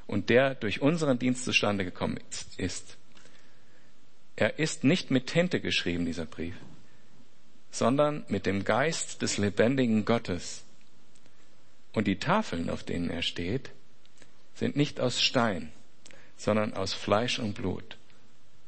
und 0.07 0.29
der 0.29 0.55
durch 0.55 0.81
unseren 0.81 1.19
Dienst 1.19 1.45
zustande 1.45 1.85
gekommen 1.85 2.19
ist. 2.57 2.97
Er 4.35 4.59
ist 4.59 4.83
nicht 4.83 5.11
mit 5.11 5.27
Tinte 5.27 5.59
geschrieben, 5.59 6.05
dieser 6.05 6.25
Brief, 6.25 6.55
sondern 7.71 8.25
mit 8.27 8.45
dem 8.45 8.63
Geist 8.63 9.21
des 9.21 9.37
lebendigen 9.37 10.05
Gottes. 10.05 10.63
Und 11.93 12.07
die 12.07 12.17
Tafeln, 12.17 12.69
auf 12.69 12.83
denen 12.83 13.09
er 13.09 13.21
steht, 13.21 13.71
sind 14.55 14.75
nicht 14.75 14.99
aus 14.99 15.21
Stein, 15.21 15.71
sondern 16.37 16.73
aus 16.73 16.93
Fleisch 16.93 17.39
und 17.39 17.53
Blut. 17.53 17.97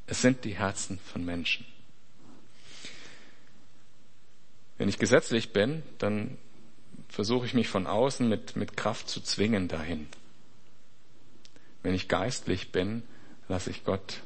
Es 0.08 0.22
sind 0.22 0.46
die 0.46 0.56
Herzen 0.56 1.00
von 1.00 1.26
Menschen. 1.26 1.66
Wenn 4.78 4.90
ich 4.90 5.00
gesetzlich 5.00 5.54
bin, 5.54 5.84
dann 5.98 6.38
versuche 7.10 7.46
ich 7.46 7.54
mich 7.54 7.68
von 7.68 7.88
außen 7.88 8.28
mit, 8.28 8.56
mit 8.56 8.76
Kraft 8.76 9.10
zu 9.10 9.22
zwingen 9.22 9.68
dahin. 9.68 10.08
Wenn 11.82 11.94
ich 11.94 12.08
geistlich 12.08 12.72
bin, 12.72 13.04
lasse 13.48 13.70
ich 13.70 13.86
Gott 13.86 14.22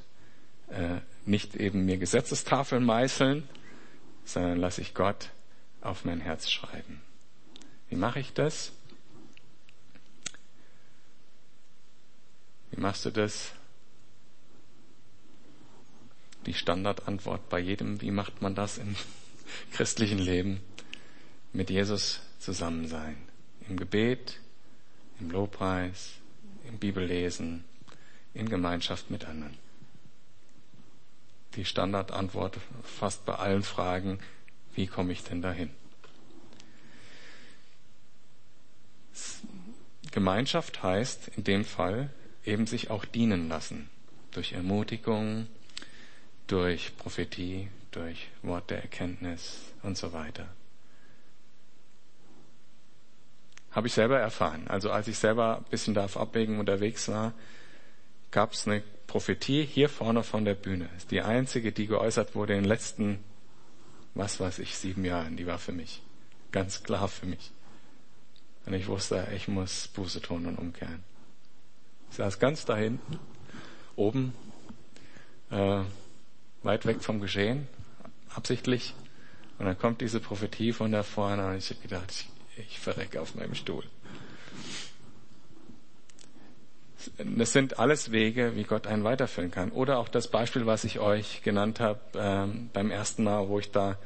äh, 0.69 1.01
nicht 1.25 1.55
eben 1.55 1.85
mir 1.85 1.97
Gesetzestafeln 1.97 2.83
meißeln, 2.83 3.47
sondern 4.25 4.57
lasse 4.57 4.81
ich 4.81 4.93
Gott 4.93 5.29
auf 5.81 6.05
mein 6.05 6.19
Herz 6.19 6.49
schreiben. 6.49 7.01
Wie 7.89 7.95
mache 7.95 8.19
ich 8.19 8.33
das? 8.33 8.71
Machst 12.79 13.05
du 13.05 13.11
das? 13.11 13.51
Die 16.45 16.53
Standardantwort 16.53 17.49
bei 17.49 17.59
jedem, 17.59 18.01
wie 18.01 18.11
macht 18.11 18.41
man 18.41 18.55
das 18.55 18.77
im 18.77 18.95
christlichen 19.71 20.19
Leben? 20.19 20.61
Mit 21.51 21.69
Jesus 21.69 22.21
zusammen 22.39 22.87
sein. 22.87 23.17
Im 23.67 23.77
Gebet, 23.77 24.39
im 25.19 25.31
Lobpreis, 25.31 26.13
im 26.67 26.77
Bibellesen, 26.77 27.63
in 28.33 28.47
Gemeinschaft 28.47 29.09
mit 29.09 29.25
anderen. 29.25 29.57
die 31.55 31.65
Standardantwort 31.65 32.57
fast 32.83 33.25
bei 33.25 33.35
allen 33.35 33.63
Fragen, 33.63 34.19
wie 34.75 34.87
komme 34.87 35.11
ich 35.11 35.23
denn 35.23 35.41
dahin? 35.41 35.71
Gemeinschaft 40.11 40.81
heißt 40.83 41.29
in 41.35 41.43
dem 41.43 41.65
Fall 41.65 42.09
eben 42.49 42.67
sich 42.67 42.89
auch 42.89 43.05
dienen 43.05 43.47
lassen. 43.47 43.89
Durch 44.31 44.53
Ermutigung, 44.53 45.47
durch 46.47 46.97
Prophetie, 46.97 47.69
durch 47.91 48.29
Wort 48.41 48.69
der 48.69 48.81
Erkenntnis 48.81 49.73
und 49.81 49.97
so 49.97 50.13
weiter. 50.13 50.47
Habe 53.71 53.87
ich 53.87 53.93
selber 53.93 54.19
erfahren. 54.19 54.67
Also 54.67 54.91
als 54.91 55.07
ich 55.07 55.17
selber 55.17 55.57
ein 55.57 55.69
bisschen 55.69 55.93
da 55.93 56.05
Abwägen 56.05 56.59
unterwegs 56.59 57.07
war, 57.07 57.33
gab 58.31 58.53
es 58.53 58.67
eine 58.67 58.83
Prophetie 59.07 59.63
hier 59.63 59.89
vorne 59.89 60.23
von 60.23 60.45
der 60.45 60.55
Bühne. 60.55 60.89
Ist 60.97 61.11
die 61.11 61.21
einzige, 61.21 61.71
die 61.71 61.87
geäußert 61.87 62.35
wurde 62.35 62.53
in 62.53 62.63
den 62.63 62.69
letzten, 62.69 63.19
was 64.15 64.39
weiß 64.39 64.59
ich, 64.59 64.75
sieben 64.75 65.05
Jahren. 65.05 65.37
Die 65.37 65.47
war 65.47 65.59
für 65.59 65.71
mich. 65.71 66.01
Ganz 66.51 66.83
klar 66.83 67.07
für 67.07 67.25
mich. 67.25 67.51
Und 68.65 68.73
ich 68.73 68.87
wusste, 68.87 69.27
ich 69.35 69.47
muss 69.47 69.87
Buße 69.87 70.21
tun 70.21 70.45
und 70.45 70.57
umkehren. 70.57 71.03
Saß 72.11 72.39
ganz 72.39 72.65
da 72.65 72.75
hinten, 72.75 73.19
oben, 73.95 74.33
äh, 75.51 75.81
weit 76.63 76.85
weg 76.85 77.01
vom 77.01 77.21
Geschehen, 77.21 77.67
absichtlich. 78.33 78.93
Und 79.57 79.65
dann 79.65 79.77
kommt 79.77 80.01
diese 80.01 80.19
Prophetie 80.19 80.71
von 80.71 80.91
da 80.91 81.03
vorne 81.03 81.47
und 81.47 81.57
ich 81.57 81.69
habe 81.69 81.81
gedacht, 81.81 82.11
ich, 82.11 82.29
ich 82.57 82.79
verrecke 82.79 83.21
auf 83.21 83.35
meinem 83.35 83.55
Stuhl. 83.55 83.83
Das 87.17 87.53
sind 87.53 87.79
alles 87.79 88.11
Wege, 88.11 88.55
wie 88.55 88.63
Gott 88.63 88.87
einen 88.87 89.03
weiterführen 89.03 89.51
kann. 89.51 89.71
Oder 89.71 89.99
auch 89.99 90.09
das 90.09 90.29
Beispiel, 90.29 90.65
was 90.65 90.83
ich 90.83 90.99
euch 90.99 91.41
genannt 91.43 91.79
habe 91.79 91.99
ähm, 92.15 92.69
beim 92.73 92.91
ersten 92.91 93.23
Mal, 93.23 93.47
wo 93.47 93.59
ich 93.59 93.71
da 93.71 93.97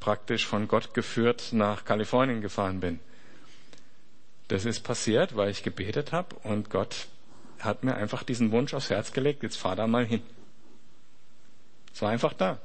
praktisch 0.00 0.46
von 0.46 0.66
Gott 0.66 0.94
geführt 0.94 1.50
nach 1.52 1.84
Kalifornien 1.84 2.40
gefahren 2.40 2.80
bin. 2.80 2.98
Das 4.48 4.64
ist 4.64 4.80
passiert, 4.80 5.36
weil 5.36 5.50
ich 5.50 5.62
gebetet 5.62 6.12
habe 6.12 6.34
und 6.42 6.70
Gott 6.70 7.06
hat 7.64 7.84
mir 7.84 7.94
einfach 7.94 8.22
diesen 8.22 8.52
Wunsch 8.52 8.74
aufs 8.74 8.90
Herz 8.90 9.12
gelegt, 9.12 9.42
jetzt 9.42 9.56
fahr 9.56 9.76
da 9.76 9.86
mal 9.86 10.04
hin. 10.04 10.22
Es 11.94 12.02
war 12.02 12.10
einfach 12.10 12.32
da. 12.32 12.60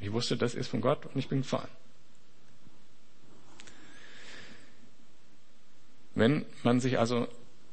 Ich 0.00 0.12
wusste, 0.12 0.36
das 0.36 0.54
ist 0.54 0.68
von 0.68 0.80
Gott 0.80 1.06
und 1.06 1.16
ich 1.16 1.28
bin 1.28 1.42
gefahren. 1.42 1.68
Wenn 6.14 6.46
man 6.62 6.80
sich 6.80 6.98
also 6.98 7.28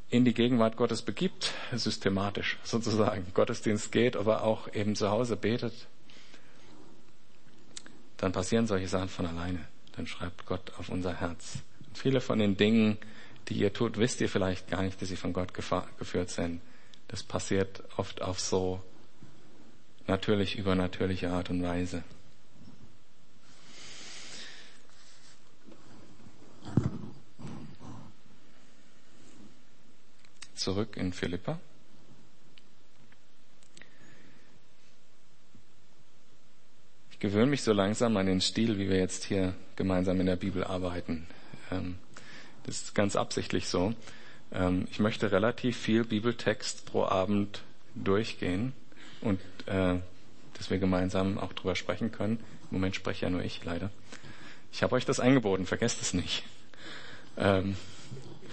in 0.10 0.26
die 0.26 0.34
Gegenwart 0.34 0.76
Gottes 0.78 1.02
begibt, 1.02 1.54
systematisch 1.74 2.60
sozusagen, 2.64 3.26
Gottesdienst 3.34 3.92
geht, 3.92 4.16
aber 4.16 4.44
auch 4.44 4.72
eben 4.74 4.96
zu 4.96 5.10
Hause 5.10 5.38
betet, 5.38 5.74
dann 8.18 8.32
passieren 8.32 8.68
solche 8.68 8.88
Sachen 8.88 9.10
von 9.10 9.26
alleine. 9.26 9.68
Dann 9.96 10.08
schreibt 10.08 10.46
Gott 10.46 10.72
auf 10.78 10.90
unser 10.90 11.14
Herz. 11.20 11.60
Und 11.88 11.98
viele 11.98 12.22
von 12.22 12.40
den 12.40 12.58
Dingen, 12.58 12.98
die 13.50 13.56
ihr 13.56 13.74
tut, 13.74 13.98
wisst 13.98 14.22
ihr 14.22 14.30
vielleicht 14.30 14.70
gar 14.70 14.84
nicht, 14.84 15.02
dass 15.02 15.10
sie 15.10 15.16
von 15.16 15.34
Gott 15.34 15.54
geführt 15.54 16.30
sind. 16.30 16.62
Das 17.08 17.24
passiert 17.24 17.84
oft 17.98 18.22
auf 18.22 18.40
so 18.40 18.82
natürlich 20.08 20.58
übernatürliche 20.58 21.30
Art 21.30 21.50
und 21.50 21.64
Weise. 21.64 22.04
Zurück 30.56 30.96
in 30.96 31.12
Philippa. 31.12 31.60
Ich 37.12 37.20
gewöhne 37.20 37.48
mich 37.48 37.64
so 37.64 37.74
langsam 37.74 38.16
an 38.18 38.26
den 38.26 38.40
Stil, 38.40 38.78
wie 38.78 38.90
wir 38.90 38.98
jetzt 38.98 39.26
hier 39.26 39.54
gemeinsam 39.76 40.20
in 40.20 40.26
der 40.26 40.36
Bibel 40.36 40.64
arbeiten. 40.64 41.28
Ähm, 41.70 41.96
das 42.66 42.82
ist 42.82 42.96
ganz 42.96 43.16
absichtlich 43.16 43.68
so. 43.68 43.94
Ähm, 44.52 44.88
ich 44.92 45.00
möchte 45.00 45.32
relativ 45.32 45.78
viel 45.78 46.04
Bibeltext 46.04 46.86
pro 46.86 47.06
Abend 47.06 47.62
durchgehen 47.96 48.74
und 49.22 49.40
äh, 49.66 49.96
dass 50.58 50.70
wir 50.70 50.78
gemeinsam 50.78 51.38
auch 51.38 51.54
drüber 51.54 51.76
sprechen 51.76 52.12
können. 52.12 52.40
Im 52.70 52.78
Moment 52.78 52.96
spreche 52.96 53.26
ja 53.26 53.30
nur 53.30 53.44
ich, 53.44 53.64
leider. 53.64 53.90
Ich 54.72 54.84
habe 54.84 54.96
euch 54.96 55.06
das 55.06 55.20
eingeboten, 55.20 55.66
vergesst 55.66 56.02
es 56.02 56.14
nicht. 56.14 56.44
Ähm, 57.38 57.76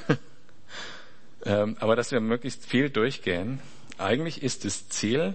ähm, 1.44 1.76
aber 1.80 1.96
dass 1.96 2.12
wir 2.12 2.20
möglichst 2.20 2.64
viel 2.66 2.90
durchgehen. 2.90 3.60
Eigentlich 3.98 4.42
ist 4.42 4.64
das 4.64 4.88
Ziel, 4.88 5.34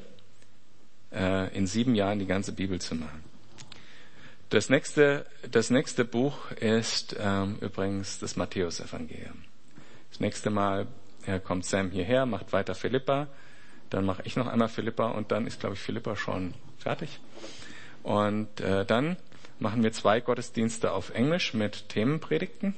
äh, 1.12 1.56
in 1.56 1.68
sieben 1.68 1.96
Jahren 1.96 2.20
die 2.20 2.26
ganze 2.26 2.52
Bibel 2.52 2.80
zu 2.80 2.96
machen. 2.96 3.25
Das 4.50 4.70
nächste, 4.70 5.26
das 5.50 5.72
nächste 5.72 6.06
Buch 6.06 6.52
ist 6.52 7.16
ähm, 7.20 7.58
übrigens 7.62 8.20
das 8.20 8.36
Matthäusevangelium. 8.36 9.44
Das 10.12 10.20
nächste 10.20 10.52
Mal 10.52 10.88
äh, 11.26 11.40
kommt 11.40 11.66
Sam 11.66 11.90
hierher, 11.90 12.26
macht 12.28 12.54
weiter 12.54 12.76
Philippa, 12.76 13.28
dann 13.90 14.06
mache 14.06 14.22
ich 14.24 14.36
noch 14.36 14.48
einmal 14.48 14.68
Philippa 14.68 15.08
und 15.08 15.32
dann 15.32 15.48
ist, 15.48 15.60
glaube 15.60 15.76
ich, 15.76 15.82
Philippa 15.82 16.16
schon 16.16 16.54
fertig. 16.78 17.20
Und 18.04 18.60
äh, 18.62 18.86
dann 18.86 19.18
machen 19.58 19.82
wir 19.82 19.92
zwei 19.94 20.22
Gottesdienste 20.22 20.92
auf 20.92 21.10
Englisch 21.10 21.56
mit 21.56 21.90
Themenpredigten. 21.90 22.76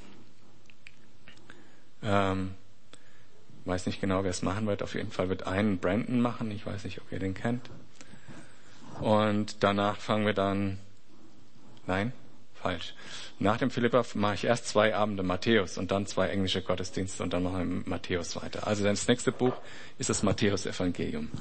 Ähm, 2.01 2.55
weiß 3.65 3.87
nicht 3.87 3.99
genau, 3.99 4.23
wer 4.23 4.31
es 4.31 4.41
machen 4.41 4.67
wird. 4.67 4.81
Auf 4.83 4.95
jeden 4.95 5.11
Fall 5.11 5.27
wird 5.27 5.45
einen 5.45 5.79
Brandon 5.79 6.21
machen. 6.21 6.49
Ich 6.51 6.65
weiß 6.65 6.85
nicht, 6.85 7.01
ob 7.01 7.11
ihr 7.11 7.19
den 7.19 7.33
kennt. 7.33 7.69
Und 9.01 9.63
danach 9.63 9.97
fangen 9.97 10.25
wir 10.25 10.33
dann 10.33 10.79
Nein, 11.87 12.11
falsch. 12.53 12.93
Nach 13.39 13.57
dem 13.57 13.71
Philippa 13.71 14.03
mache 14.15 14.35
ich 14.35 14.43
erst 14.43 14.67
zwei 14.67 14.93
Abende 14.93 15.23
Matthäus 15.23 15.77
und 15.77 15.91
dann 15.91 16.05
zwei 16.05 16.27
englische 16.27 16.61
Gottesdienste 16.61 17.23
und 17.23 17.31
dann 17.31 17.43
machen 17.43 17.83
wir 17.85 17.89
Matthäus 17.89 18.35
weiter. 18.35 18.67
Also 18.67 18.83
das 18.83 19.07
nächste 19.07 19.31
Buch 19.31 19.53
ist 19.97 20.09
das 20.09 20.21
Matthäus-Evangelium. 20.21 21.31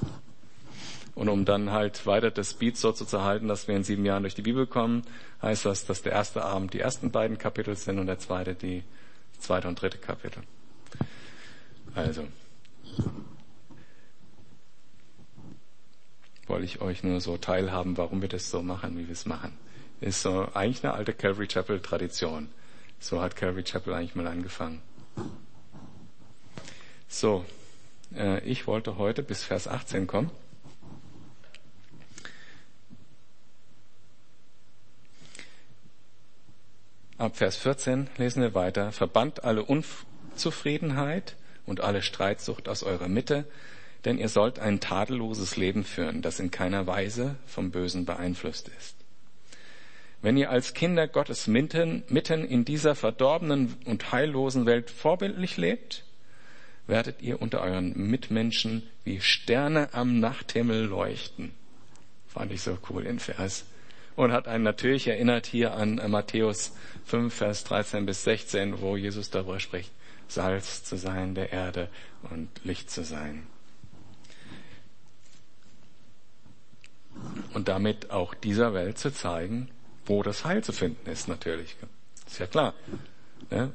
Und 1.17 1.29
um 1.29 1.45
dann 1.45 1.73
halt 1.73 2.07
weiter 2.07 2.31
das 2.31 2.55
Beat 2.55 2.77
so 2.77 2.93
zu 2.93 3.23
halten, 3.23 3.49
dass 3.49 3.67
wir 3.67 3.75
in 3.75 3.85
sieben 3.85 4.05
Jahren 4.05 4.23
durch 4.23 4.35
die 4.35 4.43
Bibel 4.43 4.67
kommen, 4.67 5.03
heißt 5.43 5.65
das, 5.65 5.87
dass 5.87 6.03
der 6.03 6.13
erste 6.13 6.45
Abend 6.45 6.75
die 6.75 6.81
ersten 6.81 7.11
beiden 7.11 7.39
Kapitel 7.39 7.75
sind 7.75 7.99
und 7.99 8.07
der 8.07 8.19
zweite 8.19 8.55
die 8.55 8.85
zweite 9.39 9.67
und 9.67 9.81
dritte 9.81 9.99
Kapitel. 9.99 10.43
Also, 11.95 12.25
wollte 16.47 16.67
ich 16.67 16.83
euch 16.83 17.03
nur 17.03 17.21
so 17.21 17.39
teilhaben, 17.39 17.97
warum 17.97 18.21
wir 18.21 18.29
das 18.29 18.51
so 18.51 18.63
machen, 18.63 18.99
wie 18.99 19.07
wir 19.07 19.13
es 19.13 19.25
machen 19.25 19.57
ist 20.01 20.23
so 20.23 20.49
eigentlich 20.55 20.85
eine 20.85 20.95
alte 20.95 21.13
Calvary 21.13 21.49
Chapel 21.49 21.81
Tradition. 21.81 22.49
So 22.99 23.21
hat 23.21 23.37
Calvary 23.37 23.65
Chapel 23.65 23.95
eigentlich 23.95 24.15
mal 24.15 24.27
angefangen. 24.27 24.83
So, 27.09 27.45
äh, 28.15 28.41
ich 28.41 28.67
wollte 28.67 28.99
heute 28.99 29.23
bis 29.23 29.43
Vers 29.43 29.69
18 29.69 30.07
kommen. 30.07 30.31
Ab 37.19 37.37
Vers 37.37 37.57
14 37.57 38.09
lesen 38.19 38.43
wir 38.43 38.55
weiter. 38.55 38.93
Verbannt 38.93 39.45
alle 39.45 39.65
Unzufriedenheit 39.65 41.37
und 41.65 41.81
alle 41.81 42.03
Streitsucht 42.03 42.69
aus 42.69 42.83
eurer 42.83 43.09
Mitte, 43.09 43.47
denn 44.05 44.19
ihr 44.19 44.29
sollt 44.29 44.59
ein 44.59 44.81
tadelloses 44.81 45.57
Leben 45.57 45.85
führen, 45.85 46.21
das 46.21 46.39
in 46.41 46.51
keiner 46.51 46.87
Weise 46.87 47.37
vom 47.47 47.71
Bösen 47.71 48.05
beeinflusst 48.05 48.69
ist. 48.69 49.06
Wenn 50.23 50.37
ihr 50.37 50.51
als 50.51 50.75
Kinder 50.75 51.07
Gottes 51.09 51.47
mitten, 51.47 52.03
mitten 52.09 52.45
in 52.45 52.65
dieser 52.65 52.95
verdorbenen 52.95 53.77
und 53.85 54.13
heillosen 54.13 54.67
Welt 54.67 54.91
vorbildlich 54.91 55.57
lebt, 55.57 56.05
werdet 56.87 57.21
ihr 57.21 57.43
unter 57.43 57.61
euren 57.63 57.93
Mitmenschen 57.97 58.83
wie 59.05 59.21
Sterne 59.21 59.93
am 59.93 60.21
Nachthimmel 60.21 60.85
leuchten. 60.85 61.53
Fand 62.29 62.53
ich 62.53 62.63
so 62.63 62.79
cool 62.91 63.07
in 63.07 63.19
Vers. 63.19 63.65
Und 64.15 64.33
hat 64.33 64.49
einen 64.49 64.65
natürlich 64.65 65.07
erinnert 65.09 65.47
hier 65.47 65.75
an 65.75 66.01
Matthäus 66.11 66.73
5, 67.05 67.35
Vers 67.35 67.65
13 67.65 68.07
bis 68.07 68.25
16, 68.25 68.81
wo 68.81 68.97
Jesus 68.97 69.31
darüber 69.31 69.61
spricht, 69.61 69.93
Salz 70.29 70.85
zu 70.85 70.97
sein 70.97 71.35
der 71.35 71.53
Erde 71.53 71.89
und 72.31 72.49
Licht 72.65 72.91
zu 72.91 73.05
sein. 73.05 73.47
Und 77.53 77.69
damit 77.69 78.11
auch 78.11 78.35
dieser 78.35 78.73
Welt 78.73 78.99
zu 78.99 79.13
zeigen, 79.13 79.71
wo 80.07 80.23
das 80.23 80.45
Heil 80.45 80.65
zu 80.65 80.73
finden 80.73 81.09
ist, 81.11 81.29
natürlich. 81.29 81.77
Ist 82.27 82.39
ja 82.39 82.47
klar. 82.47 82.75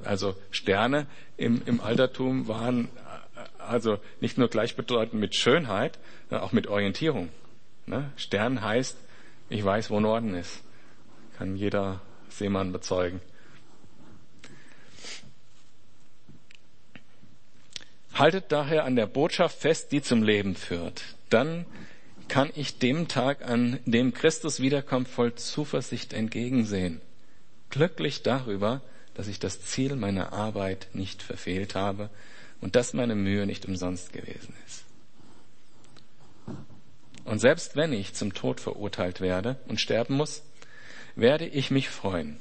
Also 0.03 0.35
Sterne 0.49 1.07
im, 1.37 1.61
im 1.65 1.79
Altertum 1.79 2.47
waren 2.47 2.89
also 3.57 3.99
nicht 4.19 4.37
nur 4.37 4.49
gleichbedeutend 4.49 5.19
mit 5.19 5.35
Schönheit, 5.35 5.99
auch 6.29 6.51
mit 6.51 6.67
Orientierung. 6.67 7.29
Stern 8.15 8.61
heißt, 8.61 8.97
ich 9.49 9.63
weiß, 9.63 9.89
wo 9.89 9.99
Norden 9.99 10.33
ist. 10.33 10.63
Kann 11.37 11.55
jeder 11.55 12.01
Seemann 12.29 12.71
bezeugen. 12.71 13.21
Haltet 18.13 18.51
daher 18.51 18.85
an 18.85 18.95
der 18.95 19.07
Botschaft 19.07 19.59
fest, 19.59 19.91
die 19.91 20.01
zum 20.01 20.21
Leben 20.21 20.55
führt. 20.55 21.03
Dann 21.29 21.65
kann 22.31 22.49
ich 22.55 22.79
dem 22.79 23.09
Tag, 23.09 23.43
an 23.43 23.79
dem 23.85 24.13
Christus 24.13 24.61
wiederkommt, 24.61 25.09
voll 25.09 25.35
Zuversicht 25.35 26.13
entgegensehen. 26.13 27.01
Glücklich 27.69 28.23
darüber, 28.23 28.79
dass 29.15 29.27
ich 29.27 29.37
das 29.37 29.61
Ziel 29.61 29.97
meiner 29.97 30.31
Arbeit 30.31 30.87
nicht 30.93 31.23
verfehlt 31.23 31.75
habe 31.75 32.09
und 32.61 32.77
dass 32.77 32.93
meine 32.93 33.15
Mühe 33.15 33.45
nicht 33.45 33.65
umsonst 33.65 34.13
gewesen 34.13 34.53
ist. 34.65 34.85
Und 37.25 37.39
selbst 37.39 37.75
wenn 37.75 37.91
ich 37.91 38.13
zum 38.13 38.33
Tod 38.33 38.61
verurteilt 38.61 39.19
werde 39.19 39.57
und 39.67 39.81
sterben 39.81 40.15
muss, 40.15 40.41
werde 41.17 41.45
ich 41.45 41.69
mich 41.69 41.89
freuen. 41.89 42.39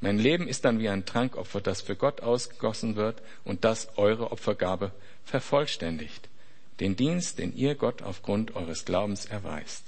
Mein 0.00 0.18
Leben 0.18 0.48
ist 0.48 0.64
dann 0.64 0.80
wie 0.80 0.88
ein 0.88 1.06
Trankopfer, 1.06 1.60
das 1.60 1.80
für 1.80 1.94
Gott 1.94 2.22
ausgegossen 2.22 2.96
wird 2.96 3.22
und 3.44 3.62
das 3.62 3.96
eure 3.96 4.32
Opfergabe 4.32 4.90
vervollständigt. 5.24 6.28
Den 6.80 6.96
Dienst, 6.96 7.38
den 7.38 7.56
ihr 7.56 7.74
Gott 7.74 8.02
aufgrund 8.02 8.54
eures 8.54 8.84
Glaubens 8.84 9.26
erweist. 9.26 9.84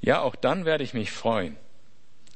Ja, 0.00 0.22
auch 0.22 0.36
dann 0.36 0.64
werde 0.64 0.84
ich 0.84 0.94
mich 0.94 1.10
freuen. 1.10 1.56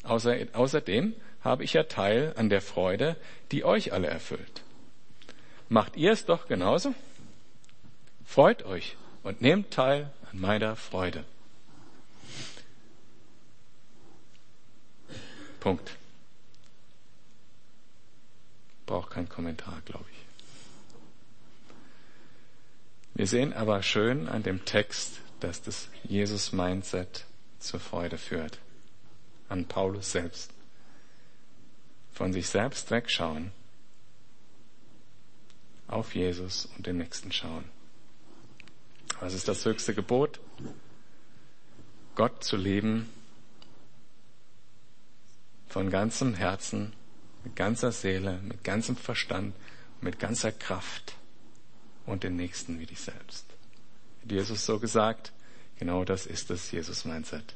außerdem 0.02 1.14
habe 1.42 1.64
ich 1.64 1.72
ja 1.72 1.84
Teil 1.84 2.34
an 2.36 2.48
der 2.48 2.60
Freude, 2.60 3.16
die 3.52 3.64
euch 3.64 3.92
alle 3.92 4.08
erfüllt. 4.08 4.62
Macht 5.68 5.96
ihr 5.96 6.12
es 6.12 6.26
doch 6.26 6.46
genauso? 6.46 6.94
Freut 8.24 8.64
euch 8.64 8.96
und 9.22 9.40
nehmt 9.40 9.70
teil 9.70 10.10
an 10.30 10.40
meiner 10.40 10.76
Freude. 10.76 11.24
Punkt. 15.60 15.96
Braucht 18.84 19.10
keinen 19.10 19.28
Kommentar, 19.30 19.80
glaube 19.86 20.04
ich. 20.10 20.13
Wir 23.14 23.28
sehen 23.28 23.52
aber 23.52 23.80
schön 23.84 24.28
an 24.28 24.42
dem 24.42 24.64
Text, 24.64 25.20
dass 25.38 25.62
das 25.62 25.88
Jesus-Mindset 26.02 27.24
zur 27.60 27.78
Freude 27.78 28.18
führt. 28.18 28.58
An 29.48 29.66
Paulus 29.66 30.10
selbst. 30.10 30.50
Von 32.12 32.32
sich 32.32 32.48
selbst 32.48 32.90
wegschauen, 32.90 33.52
auf 35.86 36.14
Jesus 36.14 36.66
und 36.76 36.86
den 36.86 36.98
Nächsten 36.98 37.30
schauen. 37.30 37.64
Was 39.20 39.34
ist 39.34 39.46
das 39.46 39.64
höchste 39.64 39.94
Gebot? 39.94 40.40
Gott 42.16 42.42
zu 42.42 42.56
lieben 42.56 43.08
von 45.68 45.90
ganzem 45.90 46.34
Herzen, 46.34 46.92
mit 47.44 47.54
ganzer 47.54 47.92
Seele, 47.92 48.38
mit 48.42 48.64
ganzem 48.64 48.96
Verstand, 48.96 49.54
mit 50.00 50.18
ganzer 50.18 50.52
Kraft 50.52 51.16
und 52.06 52.22
den 52.22 52.36
Nächsten 52.36 52.78
wie 52.78 52.86
dich 52.86 53.00
selbst. 53.00 53.46
Jesus 54.28 54.64
so 54.64 54.78
gesagt? 54.78 55.32
Genau 55.78 56.04
das 56.04 56.26
ist 56.26 56.50
das 56.50 56.70
Jesus-Mindset. 56.70 57.54